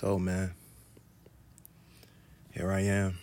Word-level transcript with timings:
So, 0.00 0.18
man, 0.18 0.54
here 2.52 2.72
I 2.72 2.80
am. 2.80 3.18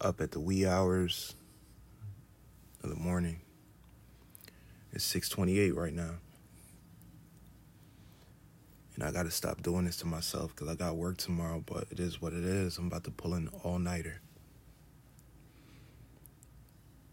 Up 0.00 0.20
at 0.20 0.32
the 0.32 0.40
wee 0.40 0.66
hours 0.66 1.36
of 2.82 2.90
the 2.90 2.96
morning. 2.96 3.40
It's 4.92 5.04
6:28 5.04 5.76
right 5.76 5.92
now. 5.92 6.16
And 8.96 9.04
I 9.04 9.12
got 9.12 9.22
to 9.22 9.30
stop 9.30 9.62
doing 9.62 9.84
this 9.84 9.98
to 9.98 10.06
myself 10.06 10.56
cuz 10.56 10.66
I 10.66 10.74
got 10.74 10.96
work 10.96 11.18
tomorrow, 11.18 11.62
but 11.64 11.86
it 11.92 12.00
is 12.00 12.20
what 12.20 12.32
it 12.32 12.42
is. 12.42 12.78
I'm 12.78 12.88
about 12.88 13.04
to 13.04 13.12
pull 13.12 13.34
an 13.34 13.46
all-nighter. 13.62 14.20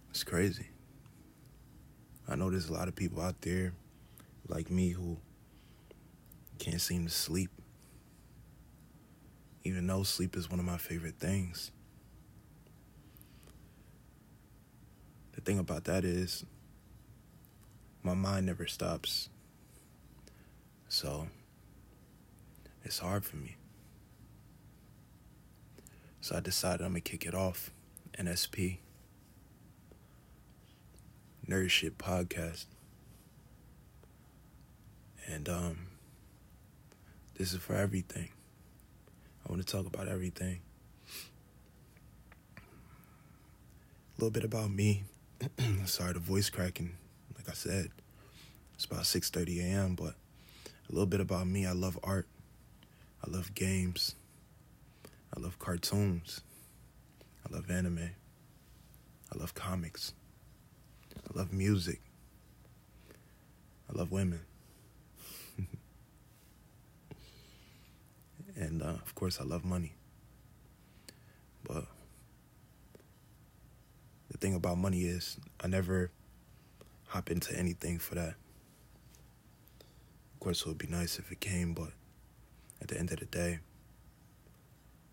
It's 0.09 0.23
crazy. 0.23 0.69
I 2.27 2.35
know 2.35 2.49
there's 2.49 2.69
a 2.69 2.73
lot 2.73 2.87
of 2.87 2.95
people 2.95 3.21
out 3.21 3.39
there 3.41 3.73
like 4.51 4.69
me 4.69 4.89
who 4.89 5.17
can't 6.59 6.81
seem 6.81 7.05
to 7.05 7.11
sleep, 7.11 7.49
even 9.63 9.87
though 9.87 10.03
sleep 10.03 10.35
is 10.35 10.49
one 10.49 10.59
of 10.59 10.65
my 10.65 10.77
favorite 10.77 11.19
things. 11.19 11.71
The 15.33 15.41
thing 15.41 15.57
about 15.57 15.85
that 15.85 16.03
is, 16.03 16.45
my 18.03 18.13
mind 18.13 18.45
never 18.45 18.67
stops. 18.67 19.29
So, 20.89 21.27
it's 22.83 22.99
hard 22.99 23.23
for 23.23 23.37
me. 23.37 23.55
So 26.19 26.35
I 26.35 26.39
decided 26.41 26.85
I'm 26.85 26.93
to 26.93 27.01
kick 27.01 27.25
it 27.25 27.33
off. 27.33 27.71
NSP. 28.19 28.77
Nerd 31.47 31.69
Shit 31.69 31.97
Podcast. 31.97 32.65
And 35.27 35.47
um, 35.49 35.87
this 37.35 37.53
is 37.53 37.59
for 37.59 37.75
everything. 37.75 38.29
I 39.45 39.51
want 39.51 39.65
to 39.65 39.71
talk 39.71 39.85
about 39.85 40.07
everything. 40.07 40.61
A 42.57 42.61
little 44.17 44.31
bit 44.31 44.43
about 44.43 44.69
me. 44.69 45.03
Sorry, 45.85 46.13
the 46.13 46.19
voice 46.19 46.49
cracking. 46.49 46.95
Like 47.35 47.49
I 47.49 47.53
said, 47.53 47.89
it's 48.75 48.85
about 48.85 49.01
6:30 49.01 49.61
a.m. 49.61 49.95
But 49.95 50.15
a 50.65 50.91
little 50.91 51.07
bit 51.07 51.19
about 51.19 51.47
me. 51.47 51.65
I 51.65 51.71
love 51.71 51.97
art. 52.03 52.27
I 53.25 53.29
love 53.29 53.55
games. 53.55 54.15
I 55.35 55.39
love 55.39 55.57
cartoons. 55.59 56.41
I 57.49 57.53
love 57.53 57.69
anime. 57.71 58.11
I 59.33 59.37
love 59.37 59.53
comics. 59.53 60.13
I 61.17 61.37
love 61.37 61.53
music. 61.53 62.01
I 63.89 63.97
love 63.97 64.11
women. 64.11 64.41
And 68.61 68.81
uh, 68.83 68.85
of 68.85 69.15
course, 69.15 69.39
I 69.41 69.43
love 69.43 69.65
money. 69.65 69.93
But 71.63 71.85
the 74.29 74.37
thing 74.37 74.53
about 74.53 74.77
money 74.77 75.01
is, 75.01 75.37
I 75.59 75.67
never 75.67 76.11
hop 77.07 77.31
into 77.31 77.57
anything 77.57 77.97
for 77.97 78.15
that. 78.15 78.35
Of 80.33 80.39
course, 80.39 80.61
it 80.61 80.67
would 80.67 80.77
be 80.77 80.87
nice 80.87 81.19
if 81.19 81.31
it 81.31 81.39
came, 81.39 81.73
but 81.73 81.89
at 82.81 82.87
the 82.87 82.97
end 82.97 83.11
of 83.11 83.19
the 83.19 83.25
day, 83.25 83.59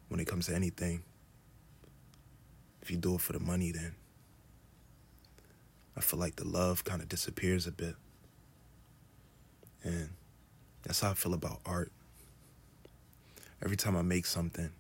when 0.08 0.20
it 0.20 0.26
comes 0.26 0.46
to 0.46 0.54
anything, 0.54 1.02
if 2.82 2.90
you 2.90 2.96
do 2.96 3.14
it 3.14 3.20
for 3.20 3.32
the 3.32 3.40
money, 3.40 3.72
then 3.72 3.94
I 5.96 6.00
feel 6.00 6.20
like 6.20 6.36
the 6.36 6.46
love 6.46 6.84
kind 6.84 7.02
of 7.02 7.08
disappears 7.08 7.66
a 7.66 7.72
bit. 7.72 7.96
And 9.82 10.10
that's 10.82 11.00
how 11.00 11.10
I 11.10 11.14
feel 11.14 11.34
about 11.34 11.60
art. 11.66 11.92
Every 13.62 13.76
time 13.76 13.96
I 13.96 14.02
make 14.02 14.26
something, 14.26 14.70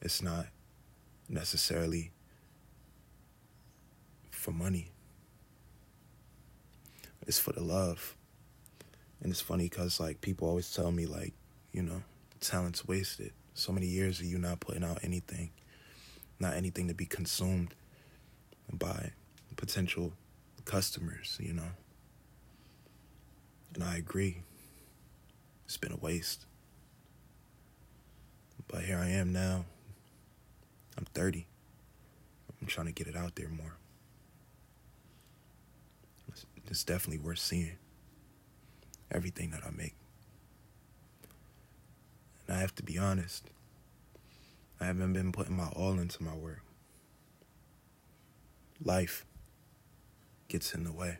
it's 0.00 0.22
not 0.22 0.46
necessarily 1.28 2.12
for 4.30 4.52
money. 4.52 4.90
It's 7.26 7.38
for 7.38 7.52
the 7.52 7.62
love. 7.62 8.16
And 9.22 9.30
it's 9.30 9.40
funny 9.40 9.64
because, 9.64 10.00
like, 10.00 10.20
people 10.20 10.48
always 10.48 10.72
tell 10.74 10.90
me, 10.90 11.06
like, 11.06 11.32
you 11.72 11.82
know, 11.82 12.02
talent's 12.40 12.86
wasted. 12.86 13.32
So 13.54 13.72
many 13.72 13.86
years 13.86 14.18
of 14.20 14.26
you 14.26 14.38
not 14.38 14.60
putting 14.60 14.82
out 14.82 14.98
anything, 15.02 15.50
not 16.40 16.54
anything 16.54 16.88
to 16.88 16.94
be 16.94 17.06
consumed 17.06 17.74
by 18.72 19.12
potential 19.56 20.12
customers, 20.64 21.38
you 21.40 21.52
know. 21.52 21.70
And 23.74 23.84
I 23.84 23.96
agree. 23.96 24.42
It's 25.64 25.76
been 25.76 25.92
a 25.92 25.96
waste. 25.96 26.46
But 28.72 28.84
here 28.84 28.96
I 28.96 29.10
am 29.10 29.34
now. 29.34 29.66
I'm 30.96 31.04
30. 31.04 31.46
I'm 32.60 32.66
trying 32.66 32.86
to 32.86 32.92
get 32.92 33.06
it 33.06 33.14
out 33.14 33.36
there 33.36 33.50
more. 33.50 33.76
It's, 36.28 36.46
it's 36.66 36.82
definitely 36.82 37.22
worth 37.22 37.38
seeing. 37.38 37.76
Everything 39.10 39.50
that 39.50 39.60
I 39.64 39.70
make. 39.70 39.94
And 42.46 42.56
I 42.56 42.60
have 42.60 42.74
to 42.76 42.82
be 42.82 42.96
honest. 42.96 43.50
I 44.80 44.86
haven't 44.86 45.12
been 45.12 45.32
putting 45.32 45.56
my 45.56 45.68
all 45.76 45.98
into 45.98 46.22
my 46.22 46.34
work. 46.34 46.62
Life 48.82 49.26
gets 50.48 50.74
in 50.74 50.84
the 50.84 50.92
way. 50.92 51.18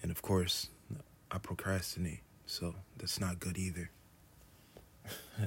And 0.00 0.12
of 0.12 0.22
course, 0.22 0.68
I 1.30 1.38
procrastinate, 1.38 2.20
so 2.46 2.76
that's 2.96 3.20
not 3.20 3.40
good 3.40 3.58
either. 3.58 3.90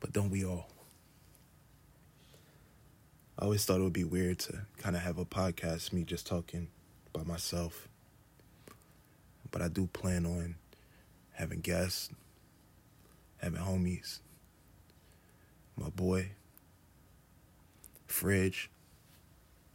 but 0.00 0.12
don't 0.12 0.30
we 0.30 0.44
all? 0.44 0.68
I 3.38 3.44
always 3.44 3.64
thought 3.64 3.80
it 3.80 3.82
would 3.82 3.92
be 3.92 4.04
weird 4.04 4.38
to 4.40 4.60
kind 4.76 4.94
of 4.94 5.02
have 5.02 5.18
a 5.18 5.24
podcast, 5.24 5.92
me 5.92 6.04
just 6.04 6.26
talking 6.26 6.68
by 7.12 7.22
myself. 7.22 7.88
But 9.50 9.62
I 9.62 9.68
do 9.68 9.86
plan 9.86 10.26
on 10.26 10.56
having 11.32 11.60
guests, 11.60 12.10
having 13.38 13.60
homies, 13.60 14.20
my 15.76 15.88
boy, 15.88 16.32
Fridge. 18.06 18.70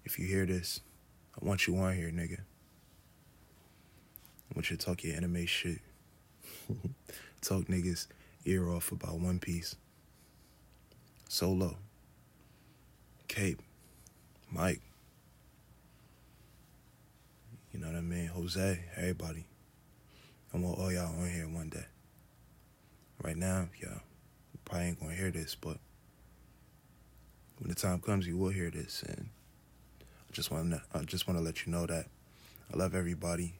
If 0.04 0.20
you 0.20 0.28
hear 0.28 0.46
this, 0.46 0.82
I 1.42 1.44
want 1.44 1.66
you 1.66 1.76
on 1.78 1.96
here, 1.96 2.12
nigga. 2.12 2.40
I 2.40 2.44
want 4.54 4.70
you 4.70 4.78
to 4.78 4.86
talk 4.86 5.04
your 5.04 5.18
anime 5.18 5.48
shit. 5.48 5.80
talk 7.42 7.66
niggas 7.66 8.06
ear 8.46 8.70
off 8.70 8.92
about 8.92 9.20
One 9.20 9.40
Piece. 9.40 9.76
Solo. 11.28 11.78
Cape. 13.28 13.62
Mike. 14.52 14.82
You 17.74 17.80
know 17.80 17.88
what 17.88 17.98
I 17.98 18.02
mean? 18.02 18.28
Jose, 18.28 18.80
everybody. 18.96 19.46
I 20.54 20.58
want 20.58 20.80
all 20.80 20.92
y'all 20.92 21.20
on 21.20 21.30
here 21.30 21.50
one 21.50 21.70
day. 21.70 21.86
Right 23.22 23.36
now, 23.36 23.68
y'all 23.82 24.00
probably 24.64 24.88
ain't 24.88 25.00
gonna 25.00 25.14
hear 25.14 25.32
this, 25.32 25.56
but 25.56 25.78
when 27.58 27.70
the 27.70 27.76
time 27.76 28.00
comes, 28.00 28.28
you 28.28 28.38
will 28.38 28.50
hear 28.50 28.70
this, 28.70 29.04
and 29.04 29.30
I 30.02 30.32
just 30.32 30.52
want 30.52 30.72
to 30.72 30.82
I 30.94 31.00
just 31.04 31.28
want 31.28 31.40
to 31.40 31.44
let 31.44 31.66
you 31.66 31.72
know 31.72 31.86
that 31.86 32.06
I 32.74 32.78
love 32.78 32.96
everybody. 32.96 33.56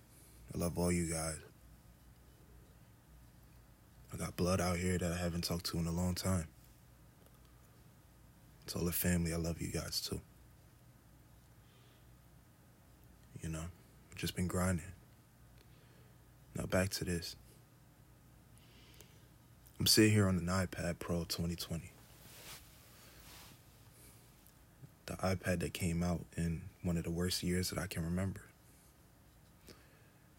I 0.54 0.58
love 0.58 0.78
all 0.78 0.92
you 0.92 1.12
guys. 1.12 1.38
I 4.16 4.18
got 4.18 4.38
blood 4.38 4.62
out 4.62 4.78
here 4.78 4.98
that 4.98 5.12
I 5.12 5.18
haven't 5.18 5.44
talked 5.44 5.66
to 5.68 5.78
in 5.78 5.88
a 5.88 5.92
long 5.92 6.16
time. 6.16 6.48
To 8.68 8.80
all 8.80 8.86
the 8.86 8.94
family, 8.94 9.34
I 9.34 9.36
love 9.36 9.62
you 9.62 9.68
guys 9.68 10.00
too. 10.00 10.22
You 13.42 13.50
know, 13.50 13.66
just 14.16 14.34
been 14.34 14.48
grinding. 14.48 14.86
Now 16.56 16.66
back 16.66 16.92
to 16.92 17.04
this. 17.04 17.36
I'm 19.82 19.86
sitting 19.86 20.14
here 20.14 20.30
on 20.30 20.38
an 20.38 20.46
iPad 20.46 20.98
Pro 20.98 21.26
2020. 21.26 21.92
The 25.08 25.14
iPad 25.16 25.60
that 25.60 25.74
came 25.74 26.02
out 26.02 26.22
in 26.38 26.62
one 26.84 26.96
of 26.96 27.04
the 27.04 27.12
worst 27.12 27.44
years 27.44 27.70
that 27.70 27.78
I 27.80 27.88
can 27.88 28.06
remember. 28.06 28.42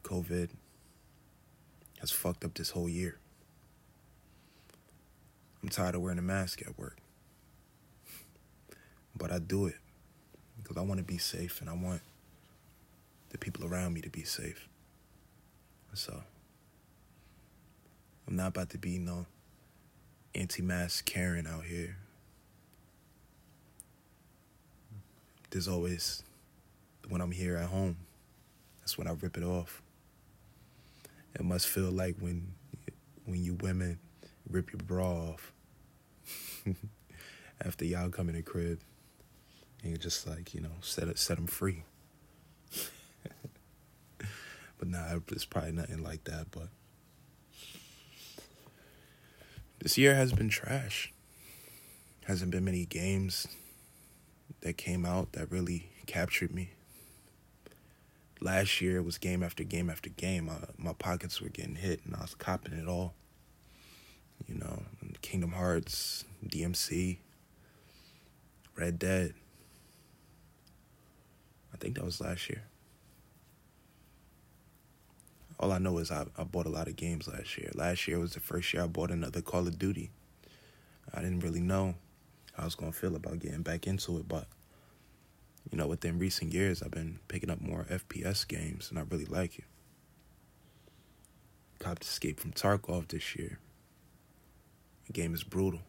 COVID 0.03 0.49
has 2.01 2.11
fucked 2.11 2.43
up 2.43 2.55
this 2.55 2.71
whole 2.71 2.89
year. 2.89 3.19
I'm 5.67 5.71
tired 5.71 5.97
of 5.97 6.01
wearing 6.01 6.21
a 6.21 6.23
mask 6.23 6.63
at 6.63 6.79
work. 6.79 6.97
But 9.17 9.33
I 9.33 9.41
do 9.41 9.67
it 9.67 9.75
because 10.63 10.77
I 10.77 10.83
want 10.83 10.99
to 10.99 11.05
be 11.05 11.19
safe 11.19 11.61
and 11.61 11.69
I 11.69 11.73
want 11.73 12.03
the 13.31 13.39
people 13.39 13.67
around 13.67 13.93
me 13.93 14.01
to 14.03 14.09
be 14.09 14.23
safe. 14.23 14.69
So 15.93 16.23
I'm 18.29 18.37
not 18.37 18.47
about 18.49 18.71
to 18.71 18.79
be 18.79 18.99
no 18.99 19.27
anti-mask 20.37 21.05
Karen 21.05 21.49
out 21.49 21.65
here. 21.65 21.97
There's 25.51 25.67
always 25.67 26.23
when 27.09 27.21
I'm 27.21 27.33
here 27.33 27.57
at 27.57 27.71
home. 27.71 27.97
That's 28.83 28.97
when 28.97 29.09
I 29.09 29.15
rip 29.21 29.37
it 29.37 29.43
off. 29.43 29.83
It 31.35 31.45
must 31.45 31.67
feel 31.67 31.91
like 31.91 32.15
when 32.21 32.55
when 33.25 33.43
you 33.43 33.55
women 33.55 33.99
rip 34.49 34.71
your 34.71 34.79
bra 34.79 35.11
off 35.11 35.53
after 37.65 37.85
y'all 37.85 38.11
come 38.11 38.29
in 38.29 38.35
the 38.35 38.43
crib 38.43 38.81
and 39.83 40.01
just 40.01 40.27
like, 40.27 40.55
you 40.55 40.61
know, 40.61 40.73
set 40.81 41.09
it, 41.09 41.19
set 41.19 41.37
them 41.37 41.47
free. 41.47 41.85
but 44.19 44.89
nah, 44.89 45.19
it's 45.31 45.45
probably 45.45 45.73
nothing 45.73 46.03
like 46.03 46.25
that. 46.25 46.51
But 46.51 46.69
this 49.79 49.97
year 49.97 50.15
has 50.15 50.33
been 50.33 50.49
trash. 50.49 51.13
Hasn't 52.25 52.51
been 52.51 52.65
many 52.65 52.85
games 52.87 53.47
that 54.63 54.77
came 54.77 55.05
out 55.05 55.33
that 55.33 55.51
really 55.51 55.91
captured 56.07 56.53
me. 56.53 56.71
Last 58.41 58.81
year 58.81 58.99
it 58.99 59.05
was 59.05 59.17
game 59.17 59.43
after 59.43 59.65
game 59.65 59.89
after 59.89 60.11
game. 60.11 60.47
My, 60.47 60.59
my 60.77 60.93
pockets 60.93 61.41
were 61.41 61.49
getting 61.49 61.77
hit 61.77 62.01
and 62.05 62.15
I 62.17 62.23
was 62.23 62.35
copping 62.35 62.75
it 62.75 62.89
all. 62.89 63.15
You 64.47 64.57
know, 64.57 64.83
Kingdom 65.27 65.51
Hearts, 65.51 66.25
DMC, 66.47 67.17
Red 68.77 68.97
Dead. 68.97 69.35
I 71.75 71.77
think 71.79 71.97
that 71.97 72.05
was 72.05 72.21
last 72.21 72.49
year. 72.49 72.63
All 75.59 75.73
I 75.73 75.79
know 75.79 75.99
is 75.99 76.13
I, 76.13 76.27
I 76.39 76.45
bought 76.45 76.67
a 76.67 76.69
lot 76.69 76.87
of 76.87 76.95
games 76.95 77.27
last 77.27 77.59
year. 77.59 77.73
Last 77.75 78.07
year 78.07 78.21
was 78.21 78.35
the 78.35 78.41
first 78.41 78.73
year 78.73 78.85
I 78.85 78.87
bought 78.87 79.11
another 79.11 79.41
Call 79.41 79.67
of 79.67 79.81
Duty. 79.81 80.11
I 81.13 81.23
didn't 81.23 81.41
really 81.41 81.61
know 81.61 81.97
how 82.53 82.63
I 82.63 82.67
was 82.67 82.77
going 82.77 82.93
to 82.93 82.97
feel 82.97 83.17
about 83.17 83.41
getting 83.41 83.63
back 83.63 83.89
into 83.89 84.19
it, 84.19 84.29
but 84.29 84.47
you 85.73 85.77
know, 85.77 85.89
within 85.89 86.21
recent 86.21 86.53
years, 86.53 86.85
I've 86.85 86.93
been 86.93 87.19
picking 87.27 87.51
up 87.51 87.61
more 87.61 87.85
FPS 87.91 88.47
games, 88.47 88.91
and 88.91 88.99
I 89.01 89.03
really 89.11 89.25
like 89.25 89.59
it. 89.59 89.65
Copped 91.81 92.05
Escape 92.05 92.39
from 92.39 92.53
Tarkov 92.53 93.09
this 93.09 93.35
year. 93.35 93.59
The 95.07 95.13
game 95.13 95.35
is 95.35 95.43
brutal. 95.43 95.81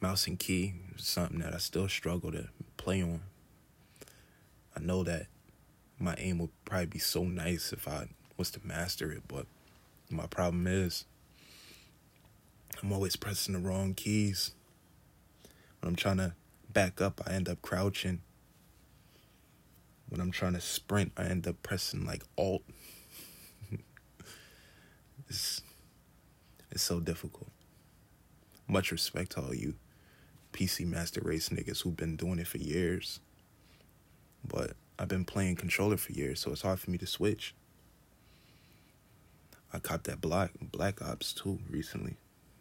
Mouse 0.00 0.26
and 0.26 0.38
key 0.38 0.74
is 0.96 1.06
something 1.06 1.40
that 1.40 1.54
I 1.54 1.58
still 1.58 1.88
struggle 1.88 2.30
to 2.32 2.48
play 2.76 3.02
on. 3.02 3.22
I 4.76 4.80
know 4.80 5.02
that 5.02 5.26
my 5.98 6.14
aim 6.18 6.38
would 6.38 6.50
probably 6.64 6.86
be 6.86 6.98
so 6.98 7.24
nice 7.24 7.72
if 7.72 7.88
I 7.88 8.08
was 8.36 8.50
to 8.52 8.60
master 8.64 9.10
it, 9.10 9.22
but 9.26 9.46
my 10.08 10.26
problem 10.26 10.66
is 10.66 11.04
I'm 12.82 12.92
always 12.92 13.16
pressing 13.16 13.54
the 13.54 13.60
wrong 13.60 13.94
keys. 13.94 14.52
When 15.80 15.88
I'm 15.88 15.96
trying 15.96 16.18
to 16.18 16.34
back 16.72 17.00
up, 17.00 17.20
I 17.26 17.32
end 17.32 17.48
up 17.48 17.60
crouching. 17.62 18.20
When 20.08 20.20
I'm 20.20 20.30
trying 20.30 20.54
to 20.54 20.60
sprint, 20.60 21.12
I 21.16 21.24
end 21.24 21.46
up 21.46 21.62
pressing 21.62 22.06
like 22.06 22.22
Alt. 22.36 22.62
it's 26.70 26.82
so 26.82 27.00
difficult. 27.00 27.50
Much 28.66 28.92
respect 28.92 29.32
to 29.32 29.40
all 29.40 29.54
you 29.54 29.74
PC 30.52 30.86
Master 30.86 31.20
Race 31.22 31.48
niggas 31.50 31.82
who've 31.82 31.96
been 31.96 32.16
doing 32.16 32.38
it 32.38 32.46
for 32.46 32.58
years. 32.58 33.20
But 34.44 34.72
I've 34.98 35.08
been 35.08 35.24
playing 35.24 35.56
controller 35.56 35.96
for 35.96 36.12
years, 36.12 36.40
so 36.40 36.52
it's 36.52 36.62
hard 36.62 36.80
for 36.80 36.90
me 36.90 36.98
to 36.98 37.06
switch. 37.06 37.54
I 39.72 39.78
copped 39.78 40.04
that 40.04 40.20
Black 40.20 40.52
Black 40.60 41.02
Ops 41.02 41.32
2 41.34 41.58
recently. 41.70 42.16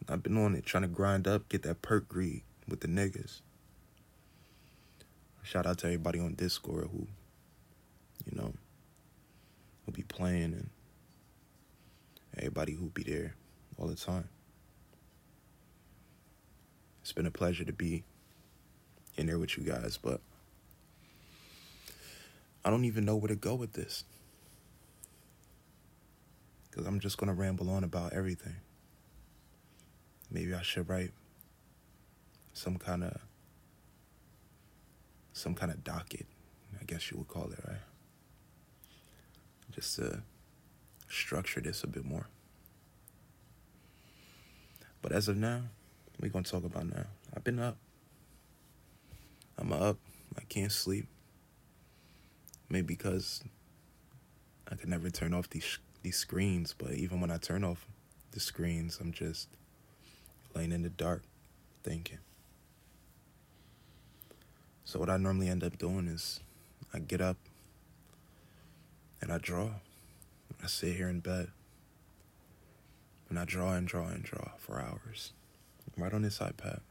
I've 0.09 0.23
been 0.23 0.37
on 0.37 0.55
it 0.55 0.65
trying 0.65 0.83
to 0.83 0.87
grind 0.87 1.27
up, 1.27 1.49
get 1.49 1.63
that 1.63 1.81
perk 1.81 2.07
greed 2.07 2.43
with 2.67 2.81
the 2.81 2.87
niggas. 2.87 3.41
Shout 5.43 5.65
out 5.65 5.77
to 5.79 5.87
everybody 5.87 6.19
on 6.19 6.33
Discord 6.33 6.89
who, 6.91 7.07
you 8.29 8.37
know, 8.37 8.53
will 9.85 9.93
be 9.93 10.03
playing 10.03 10.53
and 10.53 10.69
everybody 12.37 12.73
who 12.73 12.87
be 12.87 13.03
there 13.03 13.35
all 13.77 13.87
the 13.87 13.95
time. 13.95 14.29
It's 17.01 17.13
been 17.13 17.25
a 17.25 17.31
pleasure 17.31 17.63
to 17.63 17.73
be 17.73 18.03
in 19.15 19.27
there 19.27 19.39
with 19.39 19.57
you 19.57 19.63
guys, 19.63 19.97
but 19.97 20.19
I 22.65 22.69
don't 22.69 22.85
even 22.85 23.05
know 23.05 23.15
where 23.15 23.29
to 23.29 23.35
go 23.35 23.55
with 23.55 23.73
this. 23.73 24.03
Because 26.69 26.85
I'm 26.85 26.99
just 26.99 27.17
going 27.17 27.29
to 27.29 27.33
ramble 27.33 27.69
on 27.69 27.83
about 27.83 28.13
everything. 28.13 28.57
Maybe 30.29 30.53
I 30.53 30.61
should 30.61 30.89
write 30.89 31.11
some 32.53 32.77
kind 32.77 33.03
of 33.03 33.21
some 35.31 35.53
kind 35.53 35.71
of 35.71 35.83
docket, 35.83 36.25
I 36.81 36.83
guess 36.83 37.11
you 37.11 37.17
would 37.19 37.27
call 37.27 37.51
it, 37.51 37.59
right? 37.67 37.77
Just 39.71 39.95
to 39.97 40.23
structure 41.07 41.61
this 41.61 41.83
a 41.83 41.87
bit 41.87 42.03
more. 42.03 42.27
But 45.01 45.11
as 45.11 45.27
of 45.27 45.37
now, 45.37 45.61
we're 46.19 46.29
going 46.29 46.43
to 46.43 46.51
talk 46.51 46.63
about 46.63 46.85
now. 46.85 47.05
I've 47.35 47.43
been 47.43 47.59
up. 47.59 47.77
I'm 49.57 49.71
up. 49.71 49.97
I 50.37 50.41
can't 50.49 50.71
sleep. 50.71 51.07
Maybe 52.69 52.87
because 52.87 53.43
I 54.69 54.75
could 54.75 54.89
never 54.89 55.09
turn 55.09 55.33
off 55.33 55.49
these 55.49 55.79
these 56.03 56.17
screens, 56.17 56.73
but 56.77 56.91
even 56.91 57.19
when 57.19 57.31
I 57.31 57.37
turn 57.37 57.63
off 57.63 57.85
the 58.31 58.39
screens, 58.39 58.99
I'm 59.01 59.11
just 59.11 59.49
laying 60.53 60.71
in 60.71 60.83
the 60.83 60.89
dark 60.89 61.23
thinking. 61.83 62.19
So 64.85 64.99
what 64.99 65.09
I 65.09 65.17
normally 65.17 65.49
end 65.49 65.63
up 65.63 65.77
doing 65.77 66.07
is 66.07 66.39
I 66.93 66.99
get 66.99 67.19
up 67.19 67.37
and 69.21 69.31
I 69.31 69.37
draw. 69.37 69.69
I 70.63 70.67
sit 70.67 70.95
here 70.95 71.09
in 71.09 71.19
bed 71.19 71.49
and 73.29 73.39
I 73.39 73.45
draw 73.45 73.73
and 73.73 73.87
draw 73.87 74.07
and 74.07 74.23
draw 74.23 74.51
for 74.57 74.79
hours 74.79 75.33
right 75.97 76.13
on 76.13 76.21
this 76.21 76.39
iPad. 76.39 76.81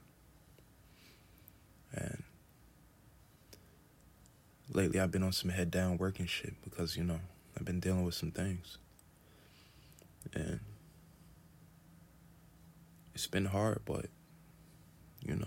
And 1.92 2.22
lately 4.72 5.00
I've 5.00 5.10
been 5.10 5.22
on 5.22 5.32
some 5.32 5.50
head 5.50 5.70
down 5.70 5.98
working 5.98 6.26
shit 6.26 6.54
because, 6.62 6.96
you 6.96 7.04
know, 7.04 7.20
I've 7.56 7.64
been 7.64 7.80
dealing 7.80 8.04
with 8.04 8.14
some 8.14 8.30
things. 8.30 8.78
And 10.34 10.60
it's 13.14 13.26
been 13.26 13.46
hard, 13.46 13.80
but, 13.86 14.06
you 15.24 15.36
know, 15.36 15.46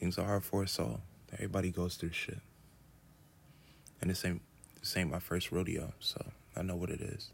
Things 0.00 0.18
are 0.18 0.24
hard 0.24 0.44
for 0.44 0.62
us 0.62 0.78
all. 0.78 1.02
Everybody 1.34 1.70
goes 1.70 1.96
through 1.96 2.12
shit. 2.12 2.38
And 4.00 4.08
this 4.08 4.24
ain't 4.24 4.40
this 4.80 4.96
ain't 4.96 5.10
my 5.10 5.18
first 5.18 5.52
rodeo, 5.52 5.92
so 6.00 6.24
I 6.56 6.62
know 6.62 6.74
what 6.74 6.88
it 6.88 7.02
is. 7.02 7.28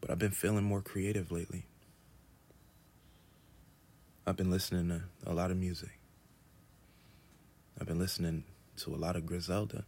But 0.00 0.10
I've 0.10 0.18
been 0.18 0.30
feeling 0.30 0.64
more 0.64 0.80
creative 0.80 1.30
lately. 1.30 1.66
I've 4.26 4.36
been 4.36 4.50
listening 4.50 4.88
to 4.88 5.30
a 5.30 5.34
lot 5.34 5.50
of 5.50 5.56
music. 5.56 5.98
I've 7.80 7.86
been 7.86 7.98
listening 7.98 8.44
to 8.78 8.94
a 8.94 8.96
lot 8.96 9.16
of 9.16 9.26
Griselda. 9.26 9.84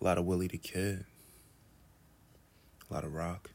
A 0.00 0.04
lot 0.04 0.18
of 0.18 0.24
Willie 0.24 0.48
the 0.48 0.58
Kid. 0.58 1.04
A 2.90 2.94
lot 2.94 3.04
of 3.04 3.14
rock 3.14 3.50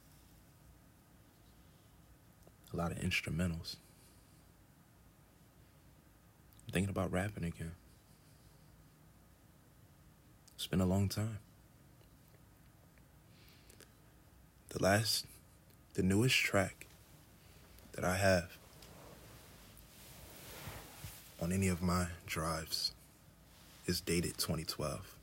a 2.73 2.77
lot 2.77 2.91
of 2.91 2.97
instrumentals. 2.97 3.75
I'm 6.65 6.73
thinking 6.73 6.89
about 6.89 7.12
rapping 7.12 7.43
again. 7.43 7.73
It's 10.55 10.67
been 10.67 10.81
a 10.81 10.85
long 10.85 11.09
time. 11.09 11.39
The 14.74 14.82
last, 14.82 15.27
the 15.94 16.01
newest 16.01 16.36
track 16.36 16.88
that 17.92 18.03
I 18.03 18.18
have 18.18 18.58
on 21.39 21.51
any 21.51 21.68
of 21.68 21.84
my 21.84 22.08
drives 22.25 22.92
is 23.86 24.01
dated 24.01 24.39
2012. 24.39 25.15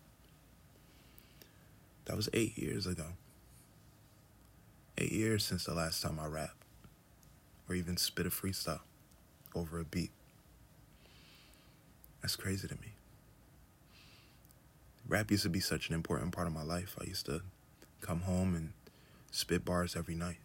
That 2.04 2.16
was 2.16 2.28
eight 2.33 2.57
years 2.57 2.87
ago. 2.87 3.07
Eight 4.97 5.11
years 5.11 5.45
since 5.45 5.64
the 5.64 5.75
last 5.75 6.00
time 6.00 6.21
I 6.21 6.26
rapped 6.26 6.62
or 7.69 7.75
even 7.75 7.97
spit 7.97 8.26
a 8.26 8.30
freestyle 8.30 8.80
over 9.52 9.80
a 9.80 9.85
beat. 9.85 10.12
That's 12.23 12.37
crazy 12.37 12.69
to 12.69 12.75
me. 12.75 12.92
Rap 15.09 15.28
used 15.33 15.42
to 15.42 15.49
be 15.49 15.59
such 15.59 15.88
an 15.88 15.97
important 15.97 16.30
part 16.30 16.47
of 16.47 16.52
my 16.52 16.62
life. 16.62 16.97
I 17.00 17.04
used 17.04 17.26
to 17.26 17.42
come 18.00 18.21
home 18.21 18.54
and 18.54 18.73
spit 19.30 19.64
bars 19.64 19.96
every 19.96 20.14
night 20.14 20.38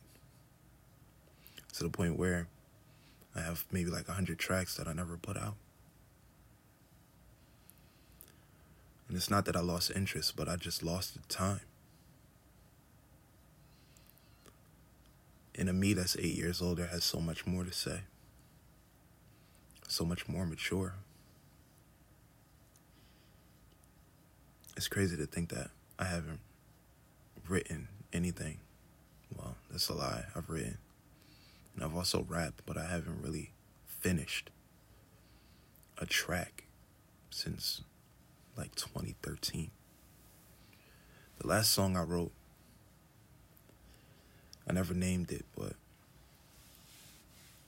to 1.73 1.83
the 1.83 1.89
point 1.89 2.17
where 2.17 2.47
I 3.35 3.41
have 3.41 3.65
maybe 3.71 3.89
like 3.89 4.07
100 4.07 4.39
tracks 4.39 4.75
that 4.77 4.87
I 4.87 4.93
never 4.93 5.17
put 5.17 5.37
out. 5.37 5.55
And 9.07 9.17
it's 9.17 9.29
not 9.29 9.45
that 9.45 9.55
I 9.55 9.61
lost 9.61 9.91
interest, 9.95 10.35
but 10.35 10.47
I 10.47 10.55
just 10.55 10.81
lost 10.81 11.13
the 11.13 11.19
time. 11.33 11.61
And 15.57 15.69
a 15.69 15.73
me 15.73 15.93
that's 15.93 16.17
eight 16.17 16.35
years 16.35 16.61
older 16.61 16.87
has 16.87 17.03
so 17.03 17.19
much 17.19 17.45
more 17.45 17.63
to 17.63 17.71
say, 17.71 18.01
so 19.87 20.05
much 20.05 20.27
more 20.27 20.45
mature. 20.45 20.95
it's 24.75 24.87
crazy 24.87 25.15
to 25.17 25.25
think 25.25 25.49
that 25.49 25.69
I 25.97 26.05
haven't 26.05 26.39
written 27.47 27.87
anything. 28.11 28.59
That's 29.75 29.89
a 29.89 29.93
lie. 29.93 30.23
I've 30.33 30.49
written. 30.49 30.77
And 31.75 31.83
I've 31.83 31.97
also 31.97 32.25
rapped, 32.29 32.61
but 32.65 32.77
I 32.77 32.85
haven't 32.85 33.21
really 33.21 33.51
finished 33.85 34.49
a 35.97 36.05
track 36.05 36.63
since 37.29 37.81
like 38.55 38.73
2013. 38.75 39.71
The 41.39 41.47
last 41.47 41.73
song 41.73 41.97
I 41.97 42.03
wrote, 42.03 42.31
I 44.65 44.71
never 44.71 44.93
named 44.93 45.29
it, 45.33 45.43
but 45.57 45.73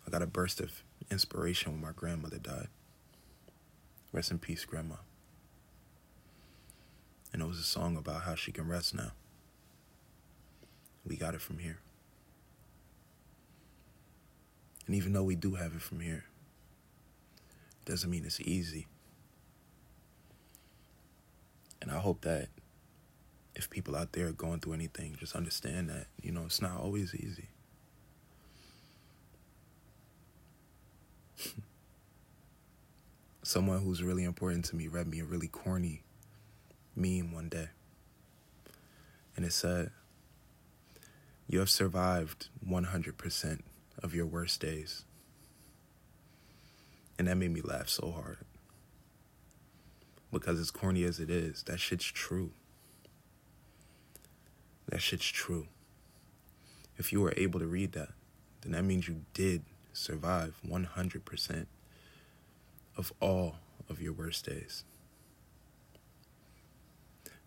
I 0.08 0.10
got 0.10 0.22
a 0.22 0.28
burst 0.28 0.62
of 0.62 0.84
inspiration 1.12 1.74
when 1.74 1.82
my 1.82 1.92
grandmother 1.94 2.38
died. 2.38 2.70
Rest 4.14 4.32
in 4.32 4.40
peace, 4.40 4.64
Grandma. 4.64 4.96
And 7.34 7.42
it 7.42 7.46
was 7.50 7.60
a 7.60 7.64
song 7.64 7.98
about 7.98 8.22
how 8.22 8.36
she 8.36 8.54
can 8.54 8.70
rest 8.70 8.96
now. 8.96 9.12
We 11.06 11.18
got 11.18 11.36
it 11.36 11.42
from 11.42 11.58
here. 11.58 11.80
And 14.88 14.96
even 14.96 15.14
though 15.14 15.24
we 15.24 15.36
do 15.36 15.56
have 15.56 15.76
it 15.76 15.82
from 15.82 16.00
here, 16.00 16.24
doesn't 17.86 18.10
mean 18.10 18.26
it's 18.26 18.40
easy. 18.42 18.88
And 21.82 21.92
I 21.92 22.00
hope 22.00 22.22
that 22.22 22.48
if 23.54 23.70
people 23.70 23.96
out 23.96 24.14
there 24.14 24.28
are 24.28 24.34
going 24.34 24.60
through 24.62 24.74
anything, 24.74 25.16
just 25.20 25.36
understand 25.36 25.90
that, 25.90 26.08
you 26.22 26.32
know, 26.32 26.44
it's 26.46 26.62
not 26.62 26.80
always 26.80 27.14
easy. 27.14 27.50
Someone 33.44 33.82
who's 33.82 34.02
really 34.04 34.24
important 34.24 34.66
to 34.66 34.76
me 34.76 34.88
read 34.88 35.08
me 35.08 35.20
a 35.20 35.26
really 35.26 35.48
corny 35.48 36.04
meme 36.96 37.32
one 37.34 37.50
day. 37.50 37.70
And 39.36 39.46
it 39.46 39.54
said, 39.54 39.92
You 41.48 41.60
have 41.60 41.70
survived 41.70 42.50
100% 42.68 43.60
of 44.04 44.14
your 44.14 44.26
worst 44.26 44.60
days. 44.60 45.04
And 47.18 47.28
that 47.28 47.38
made 47.38 47.52
me 47.52 47.62
laugh 47.62 47.90
so 47.90 48.12
hard. 48.12 48.38
Because 50.32 50.60
as 50.60 50.72
corny 50.72 51.04
as 51.04 51.20
it 51.20 51.30
is, 51.30 51.64
that 51.64 51.80
shit's 51.80 52.06
true. 52.06 52.52
That 54.90 55.02
shit's 55.02 55.28
true. 55.28 55.68
If 56.98 57.12
you 57.12 57.22
were 57.22 57.34
able 57.38 57.60
to 57.60 57.68
read 57.68 57.94
that, 57.94 58.10
then 58.62 58.74
that 58.74 58.84
means 58.84 59.08
you 59.08 59.24
did 59.34 59.64
survive 59.94 60.56
100% 60.68 61.66
of 62.96 63.14
all 63.20 63.56
of 63.90 64.02
your 64.02 64.14
worst 64.14 64.46
days. 64.46 64.84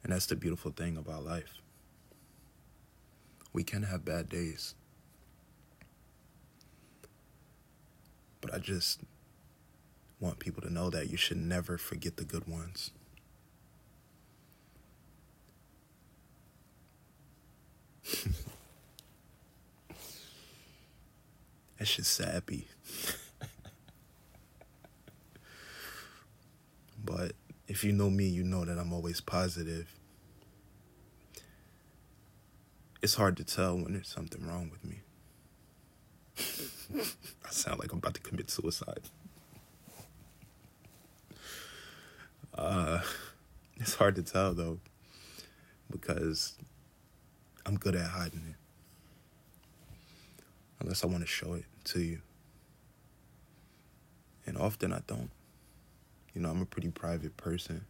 And 0.02 0.12
that's 0.12 0.26
the 0.26 0.36
beautiful 0.36 0.70
thing 0.70 0.96
about 0.96 1.24
life. 1.24 1.60
We 3.52 3.64
can 3.64 3.82
have 3.82 4.04
bad 4.04 4.28
days. 4.28 4.74
But 8.40 8.54
I 8.54 8.58
just 8.58 9.00
want 10.18 10.38
people 10.38 10.62
to 10.62 10.72
know 10.72 10.90
that 10.90 11.10
you 11.10 11.16
should 11.16 11.38
never 11.38 11.78
forget 11.78 12.16
the 12.16 12.24
good 12.24 12.46
ones. 12.46 12.90
That's 21.78 21.96
just 21.96 22.12
sappy. 22.12 22.66
but 27.04 27.32
if 27.68 27.84
you 27.84 27.92
know 27.92 28.10
me, 28.10 28.26
you 28.26 28.44
know 28.44 28.64
that 28.64 28.78
I'm 28.78 28.92
always 28.92 29.20
positive. 29.20 29.94
It's 33.02 33.14
hard 33.14 33.38
to 33.38 33.44
tell 33.44 33.76
when 33.76 33.94
there's 33.94 34.08
something 34.08 34.46
wrong 34.46 34.68
with 34.70 34.84
me. 34.84 35.00
I 36.96 37.50
sound 37.50 37.78
like 37.80 37.92
I'm 37.92 37.98
about 37.98 38.14
to 38.14 38.20
commit 38.20 38.50
suicide. 38.50 39.02
Uh, 42.54 43.00
it's 43.76 43.94
hard 43.94 44.16
to 44.16 44.22
tell 44.22 44.54
though, 44.54 44.78
because 45.90 46.56
I'm 47.64 47.76
good 47.76 47.94
at 47.94 48.10
hiding 48.10 48.44
it. 48.48 48.56
Unless 50.80 51.04
I 51.04 51.06
want 51.06 51.20
to 51.20 51.26
show 51.26 51.54
it 51.54 51.64
to 51.84 52.00
you. 52.00 52.20
And 54.46 54.56
often 54.56 54.92
I 54.92 55.00
don't. 55.06 55.30
You 56.34 56.40
know, 56.40 56.50
I'm 56.50 56.62
a 56.62 56.66
pretty 56.66 56.90
private 56.90 57.36
person. 57.36 57.84